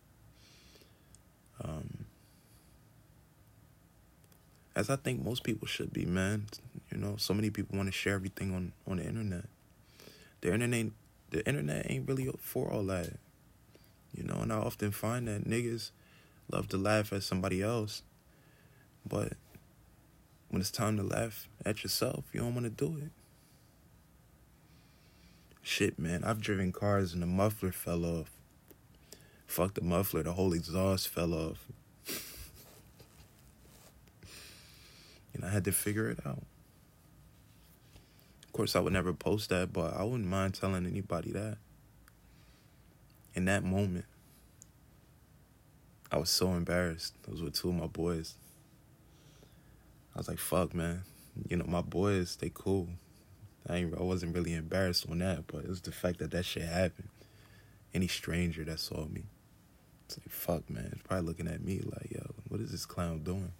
Um, 1.62 2.06
as 4.80 4.88
I 4.88 4.96
think 4.96 5.22
most 5.22 5.44
people 5.44 5.68
should 5.68 5.92
be, 5.92 6.06
man. 6.06 6.46
You 6.90 6.96
know, 6.96 7.16
so 7.18 7.34
many 7.34 7.50
people 7.50 7.76
want 7.76 7.88
to 7.88 7.92
share 7.92 8.14
everything 8.14 8.54
on, 8.54 8.72
on 8.88 8.96
the 8.96 9.04
internet. 9.04 9.44
The 10.40 10.54
internet, 10.54 10.86
the 11.28 11.46
internet 11.46 11.86
ain't 11.90 12.08
really 12.08 12.30
for 12.40 12.72
all 12.72 12.84
that. 12.84 13.10
You 14.16 14.24
know, 14.24 14.36
and 14.40 14.50
I 14.50 14.56
often 14.56 14.90
find 14.90 15.28
that 15.28 15.44
niggas 15.44 15.90
love 16.50 16.68
to 16.68 16.78
laugh 16.78 17.12
at 17.12 17.22
somebody 17.22 17.62
else, 17.62 18.02
but 19.06 19.34
when 20.48 20.62
it's 20.62 20.70
time 20.70 20.96
to 20.96 21.02
laugh 21.02 21.46
at 21.64 21.82
yourself, 21.82 22.24
you 22.32 22.40
don't 22.40 22.54
want 22.54 22.64
to 22.64 22.70
do 22.70 22.96
it. 22.96 23.10
Shit, 25.62 25.98
man, 25.98 26.24
I've 26.24 26.40
driven 26.40 26.72
cars 26.72 27.12
and 27.12 27.22
the 27.22 27.26
muffler 27.26 27.70
fell 27.70 28.04
off. 28.06 28.30
Fuck 29.46 29.74
the 29.74 29.82
muffler, 29.82 30.22
the 30.22 30.32
whole 30.32 30.54
exhaust 30.54 31.06
fell 31.08 31.34
off. 31.34 31.66
And 35.34 35.44
I 35.44 35.50
had 35.50 35.64
to 35.64 35.72
figure 35.72 36.08
it 36.08 36.18
out. 36.26 36.42
Of 38.44 38.52
course, 38.52 38.74
I 38.74 38.80
would 38.80 38.92
never 38.92 39.12
post 39.12 39.50
that, 39.50 39.72
but 39.72 39.94
I 39.94 40.02
wouldn't 40.02 40.28
mind 40.28 40.54
telling 40.54 40.86
anybody 40.86 41.30
that. 41.32 41.58
In 43.34 43.44
that 43.44 43.62
moment, 43.62 44.06
I 46.10 46.18
was 46.18 46.30
so 46.30 46.52
embarrassed. 46.52 47.14
I 47.28 47.30
was 47.30 47.42
with 47.42 47.54
two 47.54 47.68
of 47.68 47.76
my 47.76 47.86
boys. 47.86 48.34
I 50.14 50.18
was 50.18 50.28
like, 50.28 50.38
fuck, 50.38 50.74
man. 50.74 51.04
You 51.48 51.56
know, 51.56 51.64
my 51.68 51.82
boys, 51.82 52.36
they 52.36 52.50
cool. 52.52 52.88
I, 53.68 53.76
ain't, 53.76 53.96
I 53.96 54.02
wasn't 54.02 54.34
really 54.34 54.54
embarrassed 54.54 55.06
on 55.08 55.18
that, 55.18 55.46
but 55.46 55.58
it 55.58 55.68
was 55.68 55.80
the 55.80 55.92
fact 55.92 56.18
that 56.18 56.32
that 56.32 56.44
shit 56.44 56.64
happened. 56.64 57.08
Any 57.94 58.08
stranger 58.08 58.64
that 58.64 58.80
saw 58.80 59.06
me, 59.06 59.22
it's 60.06 60.18
like, 60.18 60.28
fuck, 60.28 60.68
man. 60.68 60.90
It's 60.92 61.02
probably 61.02 61.26
looking 61.26 61.46
at 61.46 61.62
me 61.62 61.80
like, 61.84 62.10
yo, 62.10 62.26
what 62.48 62.60
is 62.60 62.72
this 62.72 62.86
clown 62.86 63.22
doing? 63.22 63.52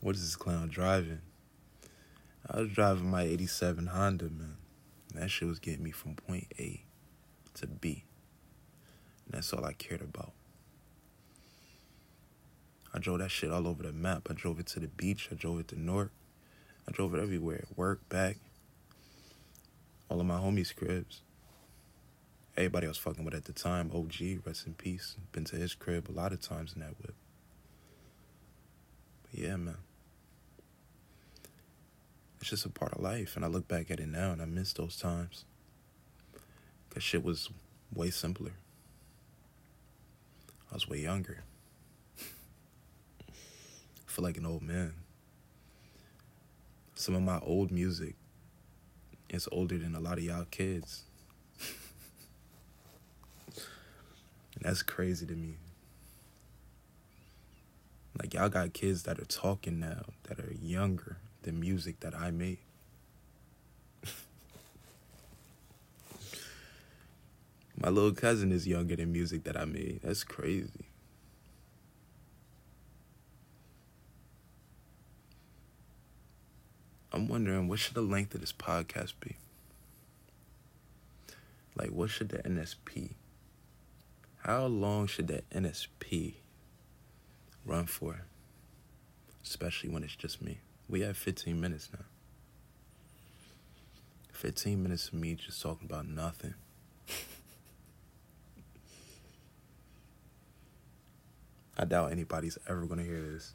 What 0.00 0.14
is 0.14 0.22
this 0.22 0.36
clown 0.36 0.68
driving? 0.68 1.20
I 2.48 2.60
was 2.60 2.70
driving 2.70 3.10
my 3.10 3.22
87 3.22 3.86
Honda, 3.86 4.26
man. 4.26 4.56
that 5.14 5.30
shit 5.30 5.48
was 5.48 5.58
getting 5.58 5.82
me 5.82 5.90
from 5.90 6.14
point 6.14 6.46
A 6.58 6.84
to 7.54 7.66
B. 7.66 8.04
And 9.24 9.34
that's 9.34 9.52
all 9.52 9.64
I 9.64 9.72
cared 9.72 10.02
about. 10.02 10.32
I 12.94 12.98
drove 12.98 13.18
that 13.18 13.30
shit 13.30 13.50
all 13.50 13.66
over 13.66 13.82
the 13.82 13.92
map. 13.92 14.28
I 14.30 14.34
drove 14.34 14.60
it 14.60 14.66
to 14.68 14.80
the 14.80 14.86
beach. 14.86 15.28
I 15.32 15.34
drove 15.34 15.60
it 15.60 15.68
to 15.68 15.80
North. 15.80 16.10
I 16.88 16.92
drove 16.92 17.14
it 17.14 17.20
everywhere. 17.20 17.64
Work, 17.74 18.08
back. 18.08 18.36
All 20.08 20.20
of 20.20 20.26
my 20.26 20.38
homies' 20.38 20.74
cribs. 20.74 21.22
Everybody 22.56 22.86
I 22.86 22.88
was 22.88 22.98
fucking 22.98 23.24
with 23.24 23.34
at 23.34 23.44
the 23.44 23.52
time, 23.52 23.90
OG, 23.92 24.46
rest 24.46 24.66
in 24.66 24.74
peace. 24.74 25.16
Been 25.32 25.44
to 25.44 25.56
his 25.56 25.74
crib 25.74 26.08
a 26.08 26.12
lot 26.12 26.32
of 26.32 26.40
times 26.40 26.74
in 26.74 26.80
that 26.80 26.94
whip. 27.02 27.14
But 29.24 29.40
yeah, 29.40 29.56
man. 29.56 29.76
It's 32.46 32.50
just 32.52 32.64
a 32.64 32.68
part 32.68 32.92
of 32.92 33.02
life. 33.02 33.34
And 33.34 33.44
I 33.44 33.48
look 33.48 33.66
back 33.66 33.90
at 33.90 33.98
it 33.98 34.06
now 34.06 34.30
and 34.30 34.40
I 34.40 34.44
miss 34.44 34.72
those 34.72 34.96
times. 34.96 35.44
Because 36.88 37.02
shit 37.02 37.24
was 37.24 37.50
way 37.92 38.10
simpler. 38.10 38.52
I 40.70 40.74
was 40.74 40.88
way 40.88 41.00
younger 41.00 41.42
I 43.28 43.32
feel 44.06 44.22
like 44.22 44.36
an 44.36 44.46
old 44.46 44.62
man. 44.62 44.92
Some 46.94 47.16
of 47.16 47.22
my 47.22 47.40
old 47.40 47.72
music 47.72 48.14
is 49.28 49.48
older 49.50 49.76
than 49.76 49.96
a 49.96 50.00
lot 50.00 50.18
of 50.18 50.22
y'all 50.22 50.46
kids. 50.48 51.02
and 53.56 54.60
that's 54.60 54.84
crazy 54.84 55.26
to 55.26 55.34
me. 55.34 55.56
Like 58.16 58.34
y'all 58.34 58.48
got 58.48 58.72
kids 58.72 59.02
that 59.02 59.18
are 59.18 59.24
talking 59.24 59.80
now 59.80 60.04
that 60.28 60.38
are 60.38 60.54
younger 60.62 61.16
than 61.46 61.58
music 61.58 62.00
that 62.00 62.14
I 62.14 62.30
made. 62.30 62.58
My 67.80 67.88
little 67.88 68.12
cousin 68.12 68.52
is 68.52 68.66
younger 68.66 68.96
than 68.96 69.12
music 69.12 69.44
that 69.44 69.56
I 69.56 69.64
made. 69.64 70.00
That's 70.02 70.24
crazy. 70.24 70.90
I'm 77.12 77.28
wondering 77.28 77.68
what 77.68 77.78
should 77.78 77.94
the 77.94 78.02
length 78.02 78.34
of 78.34 78.42
this 78.42 78.52
podcast 78.52 79.14
be? 79.20 79.36
Like, 81.74 81.88
what 81.90 82.10
should 82.10 82.28
the 82.28 82.38
NSP? 82.38 83.14
How 84.38 84.66
long 84.66 85.06
should 85.06 85.28
that 85.28 85.48
NSP 85.50 86.34
run 87.66 87.86
for, 87.86 88.22
especially 89.44 89.90
when 89.90 90.04
it's 90.04 90.16
just 90.16 90.40
me. 90.40 90.60
We 90.88 91.00
have 91.00 91.16
15 91.16 91.60
minutes 91.60 91.88
now. 91.92 92.04
15 94.32 94.80
minutes 94.82 95.08
of 95.08 95.14
me 95.14 95.34
just 95.34 95.60
talking 95.60 95.86
about 95.86 96.06
nothing. 96.06 96.54
I 101.78 101.84
doubt 101.84 102.12
anybody's 102.12 102.56
ever 102.68 102.86
going 102.86 103.00
to 103.00 103.04
hear 103.04 103.20
this. 103.20 103.52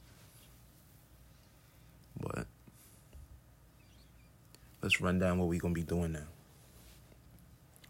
But 2.20 2.46
let's 4.82 5.00
run 5.00 5.18
down 5.18 5.40
what 5.40 5.48
we're 5.48 5.60
going 5.60 5.74
to 5.74 5.80
be 5.80 5.86
doing 5.86 6.12
now. 6.12 6.28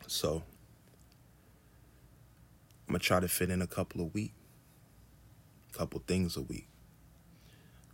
So, 0.08 0.44
I'm 2.88 2.94
going 2.94 3.00
to 3.00 3.06
try 3.06 3.20
to 3.20 3.28
fit 3.28 3.50
in 3.50 3.62
a 3.62 3.68
couple 3.68 4.06
of 4.06 4.14
week, 4.14 4.34
couple 5.74 6.02
things 6.06 6.38
a 6.38 6.42
week. 6.42 6.68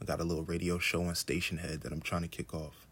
I 0.01 0.06
got 0.06 0.20
a 0.20 0.24
little 0.24 0.44
radio 0.44 0.77
show 0.77 1.04
on 1.04 1.13
Stationhead 1.13 1.82
that 1.82 1.92
I'm 1.92 2.01
trying 2.01 2.22
to 2.22 2.27
kick 2.27 2.54
off. 2.54 2.88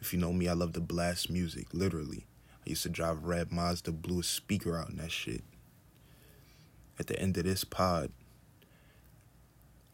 If 0.00 0.12
you 0.12 0.18
know 0.18 0.32
me, 0.32 0.48
I 0.48 0.52
love 0.52 0.72
to 0.74 0.80
blast 0.80 1.30
music, 1.30 1.68
literally. 1.72 2.26
I 2.66 2.70
used 2.70 2.82
to 2.84 2.88
drive 2.88 3.24
red 3.24 3.50
Mazda, 3.50 3.92
blew 3.92 4.20
a 4.20 4.24
speaker 4.24 4.78
out 4.78 4.90
in 4.90 4.98
that 4.98 5.10
shit. 5.10 5.42
At 6.98 7.08
the 7.08 7.18
end 7.18 7.36
of 7.36 7.44
this 7.44 7.64
pod, 7.64 8.12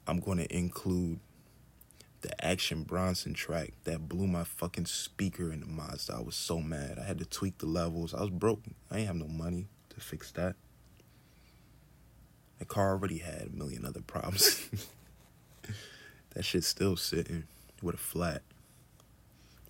I'm 0.06 0.20
going 0.20 0.38
to 0.38 0.54
include 0.56 1.20
the 2.20 2.44
Action 2.44 2.82
Bronson 2.82 3.32
track 3.32 3.72
that 3.84 4.08
blew 4.08 4.26
my 4.26 4.44
fucking 4.44 4.86
speaker 4.86 5.52
in 5.52 5.60
the 5.60 5.66
Mazda. 5.66 6.16
I 6.16 6.20
was 6.20 6.36
so 6.36 6.60
mad. 6.60 6.98
I 6.98 7.04
had 7.04 7.18
to 7.18 7.24
tweak 7.24 7.58
the 7.58 7.66
levels. 7.66 8.12
I 8.12 8.20
was 8.20 8.30
broke. 8.30 8.60
I 8.90 8.98
ain't 8.98 9.06
have 9.06 9.16
no 9.16 9.28
money 9.28 9.68
to 9.90 10.00
fix 10.00 10.30
that. 10.32 10.56
The 12.58 12.66
car 12.66 12.90
already 12.90 13.18
had 13.18 13.48
a 13.52 13.56
million 13.56 13.86
other 13.86 14.02
problems. 14.02 14.68
that 16.34 16.44
shit's 16.44 16.66
still 16.66 16.96
sitting 16.96 17.44
with 17.82 17.94
a 17.94 17.98
flat 17.98 18.42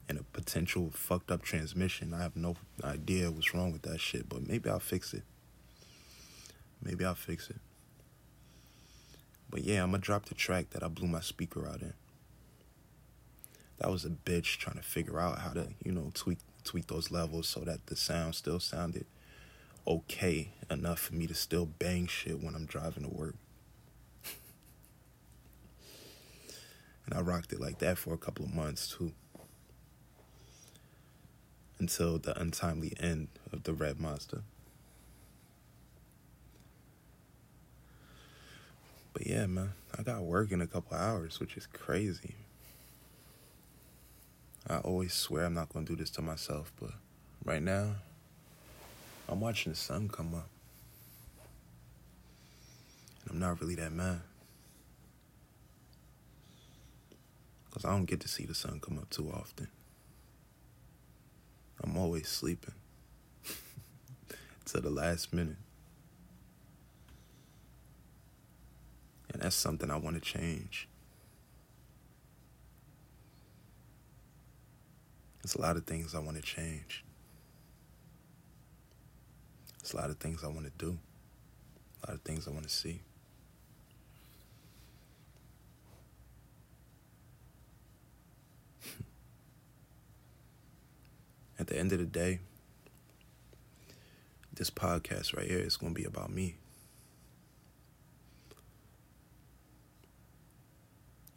and 0.09 0.19
a 0.19 0.23
potential 0.23 0.91
fucked 0.93 1.31
up 1.31 1.43
transmission. 1.43 2.13
I 2.13 2.23
have 2.23 2.37
no 2.37 2.57
idea 2.83 3.31
what's 3.31 3.55
wrong 3.55 3.73
with 3.73 3.83
that 3.83 4.01
shit, 4.01 4.29
but 4.29 4.47
maybe 4.47 4.69
I'll 4.69 4.81
fix 4.81 5.15
it. 5.15 5.23
Maybe 6.83 7.05
I'll 7.05 7.15
fix 7.15 7.49
it. 7.49 7.61
But 9.49 9.65
yeah, 9.65 9.83
I'm 9.83 9.91
gonna 9.91 10.03
drop 10.03 10.27
the 10.27 10.35
track 10.35 10.71
that 10.71 10.83
I 10.83 10.89
blew 10.89 11.09
my 11.09 11.21
speaker 11.21 11.67
out 11.67 11.83
in. 11.83 11.95
That 13.79 13.91
was 13.91 14.05
a 14.05 14.11
bitch 14.11 14.59
trying 14.59 14.77
to 14.77 14.83
figure 14.83 15.19
out 15.19 15.39
how 15.39 15.53
to, 15.53 15.69
you 15.85 15.93
know, 15.93 16.11
tweak 16.15 16.39
tweak 16.65 16.89
those 16.89 17.11
levels 17.11 17.49
so 17.49 17.61
that 17.61 17.87
the 17.87 17.97
sound 17.97 18.35
still 18.35 18.61
sounded 18.61 19.07
okay 19.87 20.51
enough 20.71 20.99
for 20.99 21.15
me 21.15 21.27
to 21.27 21.35
still 21.35 21.67
bang 21.67 22.07
shit 22.07 22.43
when 22.43 22.55
I'm 22.55 22.67
driving 22.67 23.05
to 23.05 23.09
work. 23.09 23.35
And 27.11 27.19
I 27.19 27.23
rocked 27.23 27.53
it 27.53 27.61
like 27.61 27.81
that 27.81 27.99
for 27.99 28.15
a 28.15 28.19
couple 28.19 28.45
of 28.45 28.55
months 28.55 28.95
too. 28.97 29.13
Until 31.79 32.19
the 32.19 32.39
untimely 32.41 32.95
end 33.01 33.29
of 33.53 33.65
the 33.65 33.73
Red 33.73 33.99
Monster. 33.99 34.43
But 39.13 39.27
yeah, 39.27 39.47
man, 39.47 39.73
I 39.99 40.03
got 40.03 40.23
work 40.23 40.53
in 40.53 40.61
a 40.61 40.67
couple 40.67 40.97
hours, 40.97 41.41
which 41.41 41.57
is 41.57 41.67
crazy. 41.67 42.35
I 44.69 44.79
always 44.79 45.13
swear 45.13 45.47
I'm 45.47 45.55
not 45.55 45.73
going 45.73 45.87
to 45.87 45.93
do 45.93 45.97
this 45.97 46.11
to 46.11 46.23
myself, 46.23 46.71
but 46.79 46.91
right 47.45 47.63
now, 47.63 47.97
I'm 49.29 49.41
watching 49.41 49.73
the 49.73 49.77
sun 49.77 50.09
come 50.09 50.35
up. 50.35 50.49
And 53.25 53.33
I'm 53.33 53.39
not 53.41 53.61
really 53.61 53.75
that 53.77 53.93
mad. 53.93 54.21
Because 57.71 57.85
I 57.85 57.91
don't 57.91 58.05
get 58.05 58.21
to 58.21 58.29
see 58.29 58.45
the 58.45 58.55
sun 58.55 58.81
come 58.81 58.99
up 58.99 59.09
too 59.11 59.31
often. 59.33 59.69
I'm 61.83 61.97
always 61.97 62.29
sleeping. 62.29 62.75
to 64.67 64.81
the 64.81 64.91
last 64.91 65.33
minute. 65.33 65.57
And 69.33 69.43
that's 69.43 69.55
something 69.55 69.89
I 69.91 69.97
want 69.97 70.17
to 70.17 70.21
change. 70.21 70.89
There's 75.43 75.55
a 75.55 75.61
lot 75.61 75.77
of 75.77 75.87
things 75.87 76.15
I 76.15 76.19
want 76.19 76.37
to 76.37 76.43
change. 76.43 77.05
There's 79.81 79.95
a 79.95 79.97
lot 79.97 80.11
of 80.11 80.19
things 80.19 80.45
I 80.45 80.49
want 80.49 80.67
to 80.67 80.73
do. 80.77 80.99
A 82.03 82.11
lot 82.11 82.17
of 82.17 82.23
things 82.23 82.47
I 82.47 82.51
want 82.51 82.65
to 82.65 82.69
see. 82.69 83.01
At 91.61 91.67
the 91.67 91.79
end 91.79 91.93
of 91.93 91.99
the 91.99 92.07
day, 92.07 92.39
this 94.55 94.71
podcast 94.71 95.37
right 95.37 95.47
here 95.47 95.59
is 95.59 95.77
going 95.77 95.93
to 95.95 96.01
be 96.01 96.07
about 96.07 96.31
me. 96.31 96.57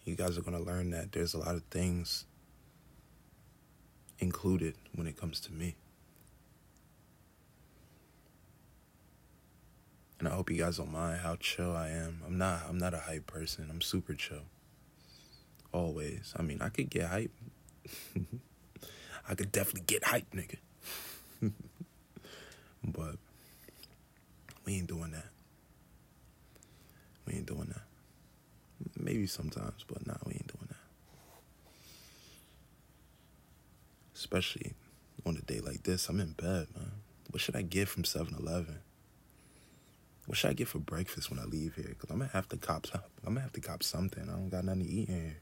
You 0.06 0.16
guys 0.16 0.38
are 0.38 0.42
going 0.42 0.58
to 0.58 0.64
learn 0.64 0.92
that 0.92 1.12
there's 1.12 1.34
a 1.34 1.40
lot 1.40 1.56
of 1.56 1.64
things 1.64 2.24
included 4.20 4.76
when 4.96 5.08
it 5.08 5.18
comes 5.18 5.42
to 5.42 5.52
me. 5.52 5.76
And 10.20 10.30
I 10.30 10.32
hope 10.32 10.50
you 10.50 10.58
guys 10.58 10.78
don't 10.78 10.94
mind 10.94 11.20
how 11.20 11.36
chill 11.36 11.76
I 11.76 11.90
am. 11.90 12.22
I'm 12.26 12.38
not 12.38 12.62
I'm 12.70 12.78
not 12.78 12.94
a 12.94 13.00
hype 13.00 13.28
person. 13.28 13.68
I'm 13.70 13.82
super 13.82 14.14
chill. 14.14 14.44
Always. 15.74 16.34
I 16.38 16.44
mean, 16.44 16.62
I 16.62 16.70
could 16.70 16.90
get 16.90 17.10
hype. 17.10 17.32
I 19.28 19.36
could 19.36 19.52
definitely 19.52 19.84
get 19.88 20.04
hype, 20.04 20.30
nigga. 20.32 20.58
but 22.84 23.16
we 24.66 24.76
ain't 24.76 24.88
doing 24.88 25.12
that. 25.12 25.28
We 27.26 27.36
ain't 27.36 27.46
doing 27.46 27.68
that. 27.70 27.82
Maybe 28.98 29.28
sometimes, 29.28 29.86
but 29.88 30.06
nah, 30.06 30.16
we 30.26 30.34
ain't 30.34 30.48
doing 30.48 30.68
that. 30.68 30.76
Especially 34.16 34.74
on 35.26 35.38
a 35.38 35.42
day 35.42 35.60
like 35.60 35.84
this, 35.84 36.10
I'm 36.10 36.20
in 36.20 36.34
bed, 36.34 36.68
man. 36.76 36.92
What 37.30 37.42
should 37.42 37.56
I 37.56 37.62
get 37.62 37.88
from 37.88 38.04
7 38.04 38.36
Eleven? 38.38 38.80
What 40.26 40.38
should 40.38 40.52
I 40.52 40.54
get 40.54 40.68
for 40.68 40.80
breakfast 40.80 41.30
when 41.30 41.40
I 41.40 41.44
leave 41.44 41.76
here? 41.76 41.90
Because 41.90 42.10
I'm 42.10 42.20
to 42.20 42.28
have 42.28 42.48
to 42.50 42.58
cop 42.58 42.88
I'm 43.26 43.36
to 43.36 43.42
have 43.42 43.54
to 43.54 43.62
cop 43.62 43.84
something. 43.84 44.24
I 44.24 44.34
don't 44.34 44.50
got 44.50 44.64
nothing 44.64 44.86
to 44.86 44.90
eat 44.90 45.10
in 45.10 45.16
here. 45.16 45.38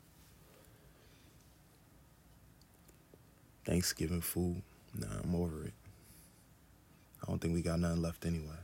Thanksgiving 3.65 4.21
food. 4.21 4.61
Nah, 4.97 5.07
I'm 5.23 5.35
over 5.35 5.65
it. 5.65 5.73
I 7.21 7.27
don't 7.27 7.39
think 7.39 7.53
we 7.53 7.61
got 7.61 7.79
nothing 7.79 8.01
left 8.01 8.25
anyway. 8.25 8.57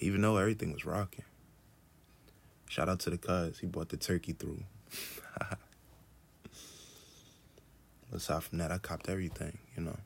Even 0.00 0.22
though 0.22 0.36
everything 0.36 0.72
was 0.72 0.84
rocking. 0.84 1.24
Shout 2.68 2.88
out 2.88 3.00
to 3.00 3.10
the 3.10 3.18
cuz. 3.18 3.58
He 3.58 3.66
brought 3.66 3.88
the 3.88 3.96
turkey 3.96 4.32
through. 4.32 4.62
Aside 8.12 8.44
from 8.44 8.58
that, 8.58 8.70
I 8.70 8.78
copped 8.78 9.08
everything, 9.08 9.58
you 9.76 9.82
know. 9.82 9.96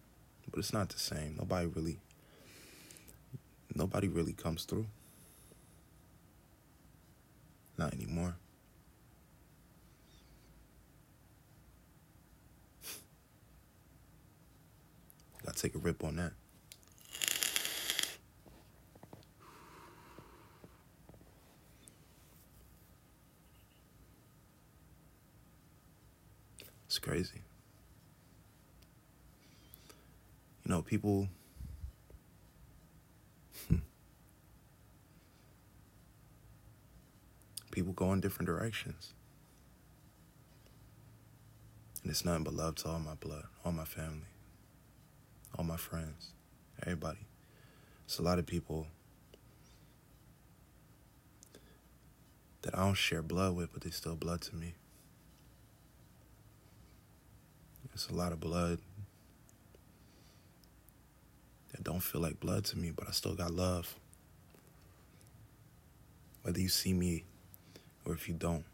But 0.51 0.61
it's 0.61 0.73
not 0.73 0.89
the 0.89 0.99
same. 0.99 1.37
Nobody 1.39 1.67
really 1.67 1.99
nobody 3.75 4.09
really 4.09 4.33
comes 4.33 4.65
through. 4.65 4.87
Not 7.77 7.93
anymore. 7.93 8.37
Take 15.61 15.75
a 15.75 15.79
rip 15.79 16.05
on 16.05 16.17
that. 16.17 16.33
It's 26.87 26.99
crazy. 26.99 27.43
You 30.65 30.71
know, 30.71 30.83
people. 30.83 31.29
people 37.71 37.93
go 37.93 38.13
in 38.13 38.21
different 38.21 38.47
directions. 38.47 39.13
And 42.03 42.11
it's 42.11 42.25
nothing 42.25 42.45
but 42.45 42.55
love 42.55 42.77
to 42.77 42.89
all 42.89 43.01
my 43.01 43.15
blood, 43.15 43.45
all 43.65 43.73
my 43.73 43.85
family, 43.85 44.29
all 45.57 45.65
my 45.65 45.77
friends, 45.77 46.33
everybody. 46.83 47.27
It's 48.05 48.19
a 48.19 48.23
lot 48.23 48.39
of 48.39 48.47
people 48.47 48.87
that 52.63 52.77
I 52.77 52.85
don't 52.85 52.95
share 52.95 53.23
blood 53.23 53.55
with, 53.55 53.73
but 53.73 53.83
they 53.83 53.91
still 53.91 54.17
blood 54.17 54.41
to 54.43 54.57
me. 54.57 54.75
It's 57.95 58.09
a 58.09 58.15
lot 58.15 58.33
of 58.33 58.39
blood 58.39 58.79
that 61.73 61.83
don't 61.83 62.01
feel 62.01 62.21
like 62.21 62.39
blood 62.39 62.65
to 62.67 62.79
me, 62.79 62.93
but 62.93 63.09
I 63.09 63.11
still 63.11 63.35
got 63.35 63.51
love. 63.51 63.97
Whether 66.43 66.61
you 66.61 66.69
see 66.69 66.93
me 66.93 67.25
or 68.05 68.15
if 68.15 68.29
you 68.29 68.35
don't, 68.35 68.65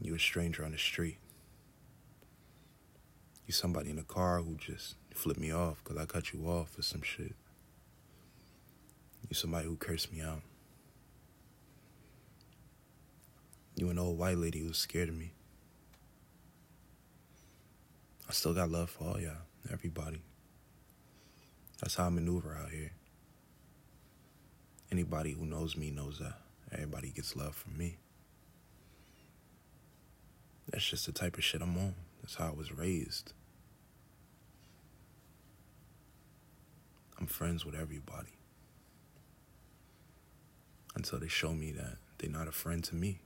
you're 0.00 0.16
a 0.16 0.20
stranger 0.20 0.64
on 0.64 0.72
the 0.72 0.78
street. 0.78 1.16
You 3.46 3.52
somebody 3.52 3.90
in 3.90 3.98
a 3.98 4.02
car 4.02 4.40
who 4.40 4.56
just 4.56 4.96
flipped 5.14 5.40
me 5.40 5.52
off 5.52 5.82
because 5.82 5.96
I 5.96 6.04
cut 6.04 6.32
you 6.32 6.46
off 6.46 6.76
or 6.76 6.82
some 6.82 7.02
shit. 7.02 7.34
You 9.28 9.34
somebody 9.34 9.66
who 9.66 9.76
cursed 9.76 10.12
me 10.12 10.20
out. 10.20 10.42
You 13.76 13.90
an 13.90 13.98
old 13.98 14.18
white 14.18 14.38
lady 14.38 14.60
who's 14.60 14.78
scared 14.78 15.08
of 15.08 15.16
me. 15.16 15.32
I 18.28 18.32
still 18.32 18.54
got 18.54 18.70
love 18.70 18.90
for 18.90 19.04
all 19.04 19.20
y'all, 19.20 19.32
everybody. 19.72 20.20
That's 21.80 21.94
how 21.94 22.06
I 22.06 22.08
maneuver 22.08 22.56
out 22.60 22.70
here. 22.70 22.92
Anybody 24.90 25.32
who 25.32 25.44
knows 25.44 25.76
me 25.76 25.90
knows 25.90 26.18
that 26.18 26.34
everybody 26.72 27.10
gets 27.10 27.36
love 27.36 27.54
from 27.54 27.76
me. 27.76 27.98
That's 30.70 30.88
just 30.88 31.06
the 31.06 31.12
type 31.12 31.36
of 31.36 31.44
shit 31.44 31.62
I'm 31.62 31.76
on. 31.76 31.94
That's 32.26 32.34
how 32.34 32.48
I 32.48 32.54
was 32.54 32.72
raised. 32.72 33.32
I'm 37.20 37.28
friends 37.28 37.64
with 37.64 37.76
everybody. 37.76 38.32
Until 40.96 41.20
they 41.20 41.28
show 41.28 41.52
me 41.52 41.70
that 41.70 41.98
they're 42.18 42.28
not 42.28 42.48
a 42.48 42.52
friend 42.52 42.82
to 42.82 42.96
me. 42.96 43.20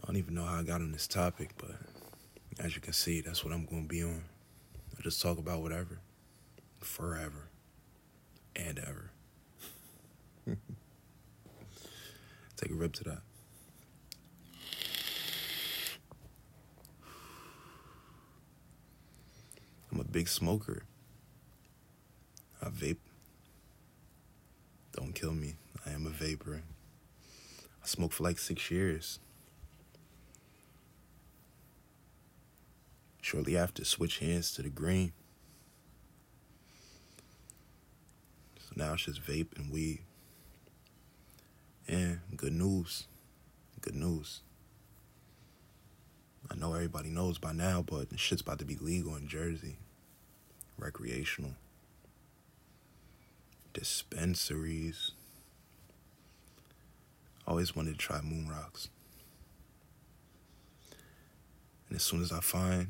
I 0.00 0.06
don't 0.06 0.16
even 0.16 0.34
know 0.34 0.46
how 0.46 0.60
I 0.60 0.62
got 0.62 0.80
on 0.80 0.90
this 0.90 1.06
topic, 1.06 1.50
but 1.58 1.76
as 2.58 2.74
you 2.74 2.80
can 2.80 2.94
see, 2.94 3.20
that's 3.20 3.44
what 3.44 3.52
I'm 3.52 3.66
going 3.66 3.82
to 3.82 3.88
be 3.88 4.02
on. 4.02 4.24
I 4.98 5.02
just 5.02 5.20
talk 5.20 5.36
about 5.36 5.60
whatever, 5.60 6.00
forever 6.80 7.50
and 8.56 8.78
ever. 8.78 9.10
Take 12.56 12.70
a 12.70 12.74
rip 12.74 12.94
to 12.94 13.04
that. 13.04 13.20
Big 20.12 20.28
smoker. 20.28 20.82
I 22.60 22.66
vape. 22.68 22.98
Don't 24.92 25.14
kill 25.14 25.32
me. 25.32 25.54
I 25.86 25.90
am 25.90 26.06
a 26.06 26.10
vapor. 26.10 26.62
I 27.82 27.86
smoked 27.86 28.14
for 28.14 28.24
like 28.24 28.38
six 28.38 28.70
years. 28.70 29.18
Shortly 33.22 33.56
after, 33.56 33.84
switch 33.84 34.18
hands 34.18 34.52
to 34.52 34.62
the 34.62 34.68
green. 34.68 35.12
So 38.58 38.72
now 38.76 38.92
it's 38.92 39.04
just 39.04 39.22
vape 39.22 39.56
and 39.56 39.72
weed. 39.72 40.00
And 41.88 42.20
good 42.36 42.52
news. 42.52 43.06
Good 43.80 43.94
news. 43.94 44.42
I 46.50 46.54
know 46.54 46.74
everybody 46.74 47.08
knows 47.08 47.38
by 47.38 47.52
now, 47.52 47.82
but 47.82 48.08
shit's 48.18 48.42
about 48.42 48.58
to 48.58 48.66
be 48.66 48.76
legal 48.76 49.16
in 49.16 49.26
Jersey. 49.26 49.78
Recreational. 50.82 51.52
Dispensaries. 53.72 55.12
Always 57.46 57.76
wanted 57.76 57.92
to 57.92 57.98
try 57.98 58.20
moon 58.20 58.48
rocks. 58.48 58.88
And 61.88 61.96
as 61.96 62.02
soon 62.02 62.20
as 62.20 62.32
I 62.32 62.40
find 62.40 62.88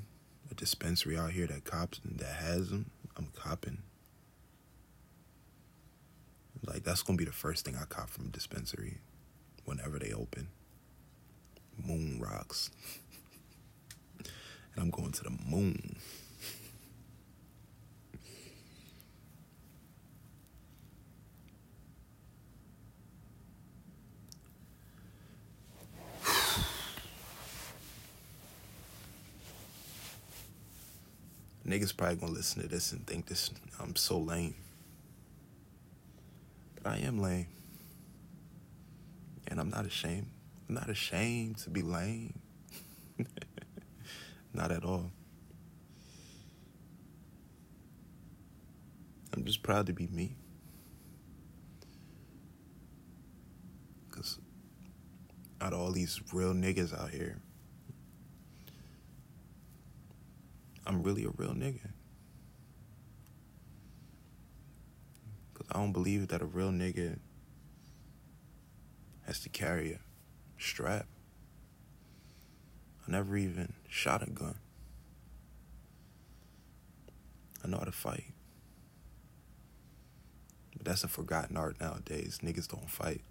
a 0.50 0.54
dispensary 0.54 1.18
out 1.18 1.32
here 1.32 1.46
that 1.46 1.64
cops 1.64 2.00
that 2.04 2.34
has 2.34 2.70
them, 2.70 2.90
I'm 3.16 3.28
copping. 3.34 3.82
Like 6.66 6.84
that's 6.84 7.02
gonna 7.02 7.18
be 7.18 7.24
the 7.24 7.32
first 7.32 7.64
thing 7.64 7.76
I 7.76 7.84
cop 7.84 8.08
from 8.08 8.26
a 8.26 8.30
dispensary 8.30 8.98
whenever 9.64 9.98
they 9.98 10.12
open. 10.12 10.48
Moon 11.76 12.20
rocks. 12.20 12.70
and 14.18 14.28
I'm 14.78 14.90
going 14.90 15.12
to 15.12 15.24
the 15.24 15.38
moon. 15.46 15.96
Niggas 31.72 31.96
probably 31.96 32.16
gonna 32.16 32.32
listen 32.32 32.60
to 32.60 32.68
this 32.68 32.92
and 32.92 33.06
think 33.06 33.24
this 33.24 33.50
I'm 33.80 33.96
so 33.96 34.18
lame. 34.18 34.54
But 36.74 36.92
I 36.92 36.96
am 36.98 37.18
lame. 37.18 37.46
And 39.48 39.58
I'm 39.58 39.70
not 39.70 39.86
ashamed. 39.86 40.26
I'm 40.68 40.74
not 40.74 40.90
ashamed 40.90 41.56
to 41.58 41.70
be 41.70 41.80
lame. 41.80 42.38
not 44.52 44.70
at 44.70 44.84
all. 44.84 45.10
I'm 49.34 49.42
just 49.46 49.62
proud 49.62 49.86
to 49.86 49.94
be 49.94 50.08
me. 50.08 50.36
Because 54.10 54.38
out 55.58 55.72
of 55.72 55.80
all 55.80 55.92
these 55.92 56.20
real 56.34 56.52
niggas 56.52 56.92
out 56.92 57.08
here, 57.08 57.38
I'm 60.92 61.02
really 61.02 61.24
a 61.24 61.30
real 61.30 61.54
nigga. 61.54 61.88
Because 65.52 65.66
I 65.70 65.78
don't 65.78 65.92
believe 65.92 66.28
that 66.28 66.42
a 66.42 66.44
real 66.44 66.68
nigga 66.68 67.18
has 69.26 69.40
to 69.40 69.48
carry 69.48 69.92
a 69.92 70.00
strap. 70.58 71.06
I 73.08 73.10
never 73.10 73.38
even 73.38 73.72
shot 73.88 74.22
a 74.22 74.30
gun. 74.30 74.56
I 77.64 77.68
know 77.68 77.78
how 77.78 77.84
to 77.84 77.92
fight. 77.92 78.34
But 80.76 80.84
that's 80.84 81.04
a 81.04 81.08
forgotten 81.08 81.56
art 81.56 81.80
nowadays. 81.80 82.40
Niggas 82.42 82.68
don't 82.68 82.90
fight. 82.90 83.22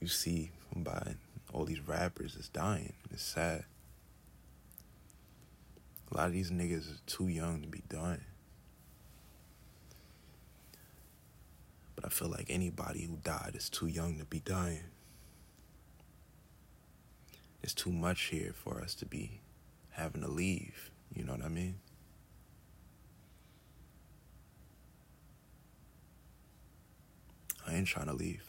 You 0.00 0.08
see 0.08 0.50
by 0.74 1.14
all 1.52 1.64
these 1.64 1.86
rappers 1.86 2.34
is 2.34 2.48
dying. 2.48 2.94
It's 3.12 3.22
sad. 3.22 3.64
A 6.14 6.16
lot 6.16 6.26
of 6.28 6.32
these 6.32 6.52
niggas 6.52 6.94
are 6.94 7.00
too 7.06 7.26
young 7.26 7.62
to 7.62 7.66
be 7.66 7.82
done. 7.88 8.24
But 11.96 12.04
I 12.04 12.08
feel 12.08 12.28
like 12.28 12.46
anybody 12.48 13.02
who 13.02 13.16
died 13.16 13.52
is 13.54 13.68
too 13.68 13.88
young 13.88 14.18
to 14.18 14.24
be 14.24 14.38
dying. 14.38 14.84
There's 17.60 17.74
too 17.74 17.90
much 17.90 18.24
here 18.24 18.52
for 18.54 18.80
us 18.80 18.94
to 18.96 19.06
be 19.06 19.40
having 19.90 20.22
to 20.22 20.28
leave. 20.28 20.92
You 21.12 21.24
know 21.24 21.32
what 21.32 21.44
I 21.44 21.48
mean? 21.48 21.80
I 27.66 27.74
ain't 27.74 27.88
trying 27.88 28.06
to 28.06 28.12
leave. 28.12 28.44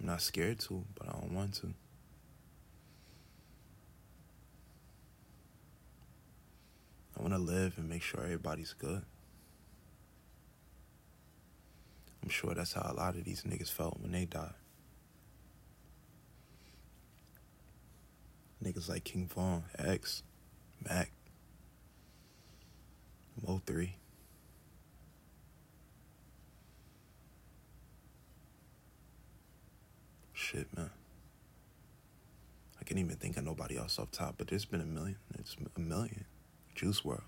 I'm 0.00 0.06
not 0.06 0.22
scared 0.22 0.60
to, 0.60 0.84
but 0.94 1.08
I 1.08 1.12
don't 1.12 1.34
want 1.34 1.54
to. 1.56 1.74
I 7.16 7.22
want 7.22 7.34
to 7.34 7.38
live 7.38 7.74
and 7.78 7.88
make 7.88 8.02
sure 8.02 8.22
everybody's 8.22 8.72
good. 8.72 9.02
I'm 12.22 12.28
sure 12.28 12.54
that's 12.54 12.72
how 12.72 12.90
a 12.90 12.94
lot 12.94 13.16
of 13.16 13.24
these 13.24 13.42
niggas 13.42 13.70
felt 13.70 14.00
when 14.00 14.12
they 14.12 14.24
died. 14.24 14.54
Niggas 18.64 18.88
like 18.88 19.04
King 19.04 19.28
Von, 19.32 19.64
X, 19.78 20.22
Mac, 20.88 21.10
Mo3. 23.46 23.90
Shit, 30.32 30.74
man. 30.76 30.90
I 32.80 32.84
can't 32.84 32.98
even 32.98 33.16
think 33.16 33.36
of 33.36 33.44
nobody 33.44 33.76
else 33.76 33.98
off 33.98 34.10
top, 34.10 34.36
but 34.38 34.48
there's 34.48 34.64
been 34.64 34.80
a 34.80 34.86
million. 34.86 35.16
It's 35.38 35.56
a 35.76 35.80
million. 35.80 36.24
Juice 36.74 37.02
WRLD. 37.02 37.22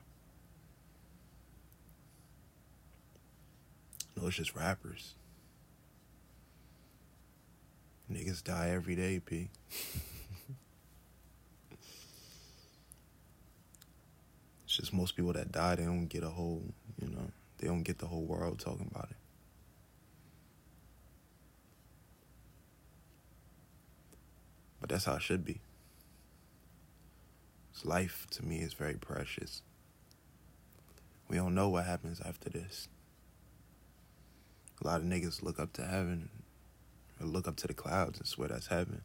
No, 4.16 4.26
it's 4.26 4.36
just 4.36 4.54
rappers. 4.54 5.14
Niggas 8.10 8.42
die 8.42 8.70
every 8.70 8.96
day, 8.96 9.20
P. 9.20 9.50
it's 14.64 14.76
just 14.76 14.92
most 14.94 15.16
people 15.16 15.32
that 15.34 15.52
die, 15.52 15.74
they 15.74 15.84
don't 15.84 16.06
get 16.06 16.22
a 16.22 16.30
whole, 16.30 16.62
you 17.00 17.08
know, 17.08 17.30
they 17.58 17.66
don't 17.66 17.82
get 17.82 17.98
the 17.98 18.06
whole 18.06 18.24
world 18.24 18.58
talking 18.58 18.88
about 18.90 19.08
it. 19.10 19.16
But 24.80 24.88
that's 24.90 25.04
how 25.04 25.16
it 25.16 25.22
should 25.22 25.44
be. 25.44 25.60
Life 27.84 28.26
to 28.30 28.44
me 28.44 28.60
is 28.60 28.72
very 28.72 28.94
precious. 28.94 29.62
We 31.28 31.36
don't 31.36 31.54
know 31.54 31.68
what 31.68 31.84
happens 31.84 32.20
after 32.24 32.48
this. 32.48 32.88
A 34.82 34.86
lot 34.86 35.00
of 35.00 35.06
niggas 35.06 35.42
look 35.42 35.60
up 35.60 35.72
to 35.74 35.84
heaven 35.84 36.30
or 37.20 37.26
look 37.26 37.46
up 37.46 37.56
to 37.56 37.66
the 37.66 37.74
clouds 37.74 38.18
and 38.18 38.26
swear 38.26 38.48
that's 38.48 38.68
heaven. 38.68 39.02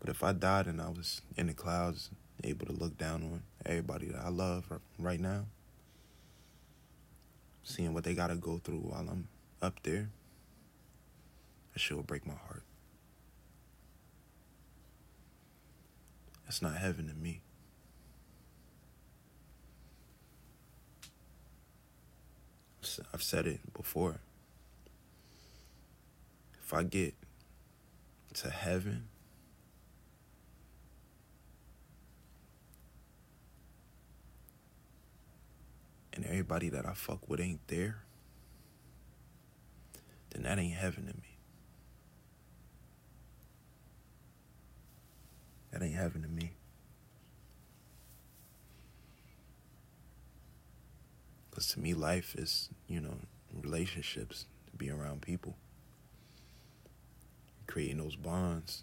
But 0.00 0.08
if 0.08 0.22
I 0.22 0.32
died 0.32 0.66
and 0.66 0.80
I 0.80 0.88
was 0.88 1.22
in 1.36 1.48
the 1.48 1.54
clouds, 1.54 2.10
able 2.44 2.66
to 2.66 2.72
look 2.72 2.96
down 2.96 3.22
on 3.22 3.42
everybody 3.66 4.06
that 4.06 4.24
I 4.24 4.28
love 4.28 4.64
right 4.98 5.20
now, 5.20 5.46
seeing 7.64 7.94
what 7.94 8.04
they 8.04 8.14
got 8.14 8.28
to 8.28 8.36
go 8.36 8.60
through 8.62 8.78
while 8.78 9.06
I'm 9.08 9.28
up 9.60 9.82
there, 9.82 10.08
that 11.72 11.80
shit 11.80 11.96
will 11.96 12.04
break 12.04 12.26
my 12.26 12.34
heart. 12.34 12.62
That's 16.48 16.62
not 16.62 16.76
heaven 16.76 17.08
to 17.08 17.14
me. 17.14 17.42
I've 23.12 23.22
said 23.22 23.46
it 23.46 23.60
before. 23.74 24.20
If 26.64 26.72
I 26.72 26.84
get 26.84 27.12
to 28.32 28.48
heaven, 28.48 29.08
and 36.14 36.24
everybody 36.24 36.70
that 36.70 36.86
I 36.86 36.94
fuck 36.94 37.28
with 37.28 37.40
ain't 37.40 37.68
there, 37.68 37.98
then 40.30 40.44
that 40.44 40.58
ain't 40.58 40.72
heaven 40.72 41.08
to 41.08 41.14
me. 41.14 41.17
That 45.78 45.84
ain't 45.84 45.94
heaven 45.94 46.22
to 46.22 46.28
me. 46.28 46.50
Because 51.48 51.68
to 51.68 51.78
me, 51.80 51.94
life 51.94 52.34
is, 52.36 52.68
you 52.88 53.00
know, 53.00 53.14
relationships, 53.62 54.46
to 54.70 54.76
be 54.76 54.90
around 54.90 55.22
people, 55.22 55.54
creating 57.68 57.98
those 57.98 58.16
bonds. 58.16 58.82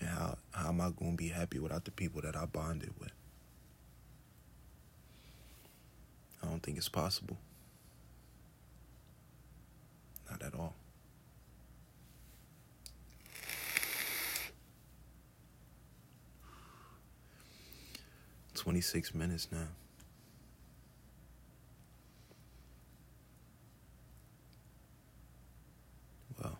And 0.00 0.08
how, 0.08 0.38
how 0.52 0.68
am 0.70 0.80
I 0.80 0.88
going 0.88 1.12
to 1.12 1.16
be 1.18 1.28
happy 1.28 1.58
without 1.58 1.84
the 1.84 1.90
people 1.90 2.22
that 2.22 2.34
I 2.34 2.46
bonded 2.46 2.94
with? 2.98 3.12
I 6.42 6.46
don't 6.46 6.62
think 6.62 6.78
it's 6.78 6.88
possible. 6.88 7.36
Not 10.30 10.42
at 10.42 10.54
all. 10.54 10.74
26 18.62 19.12
minutes 19.16 19.48
now. 19.50 19.66
Well, 26.40 26.56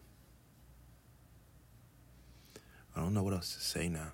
I 2.97 3.01
don't 3.01 3.15
know 3.15 3.23
what 3.23 3.35
else 3.35 3.55
to 3.55 3.61
say 3.61 3.89
now. 3.89 4.09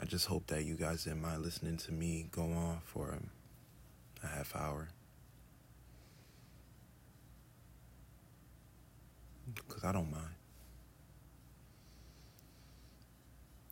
I 0.00 0.06
just 0.06 0.26
hope 0.26 0.48
that 0.48 0.64
you 0.64 0.74
guys 0.74 1.04
didn't 1.04 1.22
mind 1.22 1.42
listening 1.44 1.76
to 1.76 1.92
me 1.92 2.26
go 2.32 2.42
on 2.42 2.80
for 2.82 3.12
um, 3.12 3.30
a 4.24 4.26
half 4.26 4.56
hour. 4.56 4.88
Because 9.54 9.84
I 9.84 9.92
don't 9.92 10.10
mind. 10.10 10.39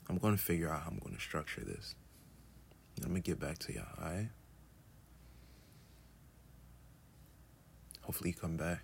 I'm 0.09 0.18
going 0.18 0.37
to 0.37 0.42
figure 0.42 0.71
out 0.71 0.83
how 0.83 0.90
I'm 0.90 0.99
going 0.99 1.14
to 1.14 1.21
structure 1.21 1.61
this. 1.61 1.94
I'm 3.03 3.11
going 3.11 3.23
to 3.23 3.31
get 3.31 3.38
back 3.38 3.59
to 3.59 3.73
y'all, 3.73 3.85
alright? 4.03 4.29
Hopefully, 8.03 8.31
you 8.31 8.37
come 8.37 8.57
back. 8.57 8.83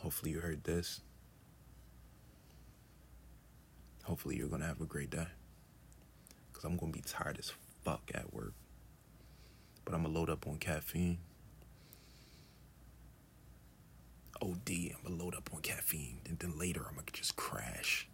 Hopefully, 0.00 0.32
you 0.32 0.40
heard 0.40 0.64
this. 0.64 1.00
Hopefully, 4.02 4.36
you're 4.36 4.48
going 4.48 4.60
to 4.60 4.66
have 4.66 4.80
a 4.80 4.86
great 4.86 5.10
day. 5.10 5.28
Because 6.48 6.64
I'm 6.64 6.76
going 6.76 6.92
to 6.92 6.98
be 6.98 7.04
tired 7.06 7.38
as 7.38 7.52
fuck 7.84 8.10
at 8.12 8.34
work. 8.34 8.54
But 9.84 9.94
I'm 9.94 10.02
going 10.02 10.12
to 10.12 10.18
load 10.18 10.30
up 10.30 10.46
on 10.48 10.58
caffeine. 10.58 11.18
OD, 14.42 14.68
I'm 14.68 15.02
going 15.06 15.18
to 15.18 15.24
load 15.24 15.34
up 15.36 15.48
on 15.54 15.60
caffeine. 15.60 16.18
And 16.28 16.38
then 16.40 16.58
later, 16.58 16.84
I'm 16.88 16.94
going 16.94 17.06
to 17.06 17.12
just 17.12 17.36
crash 17.36 18.08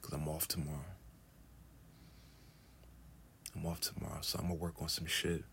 because 0.00 0.14
I'm 0.14 0.28
off 0.28 0.48
tomorrow. 0.48 0.78
I'm 3.54 3.66
off 3.66 3.80
tomorrow, 3.80 4.18
so 4.20 4.38
I'm 4.38 4.46
gonna 4.48 4.54
work 4.54 4.74
on 4.80 4.88
some 4.88 5.06
shit. 5.06 5.44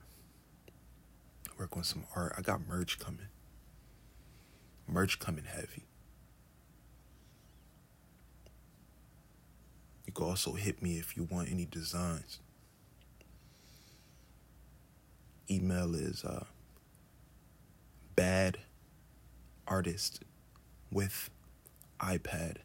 Work 1.58 1.76
on 1.78 1.84
some 1.84 2.06
art. 2.16 2.36
I 2.38 2.42
got 2.42 2.68
merch 2.68 3.00
coming. 3.00 3.28
Merch 4.88 5.20
coming 5.20 5.46
heavy. 5.46 5.86
You 10.06 10.14
can 10.14 10.26
also 10.26 10.54
hit 10.54 10.82
me 10.82 10.98
if 10.98 11.18
you 11.18 11.28
want 11.30 11.50
any 11.50 11.66
designs. 11.66 12.40
Email 15.50 15.96
is 15.96 16.24
uh, 16.24 16.46
bad 18.16 18.60
artist 19.68 20.24
with 20.92 21.30
iPad 22.00 22.58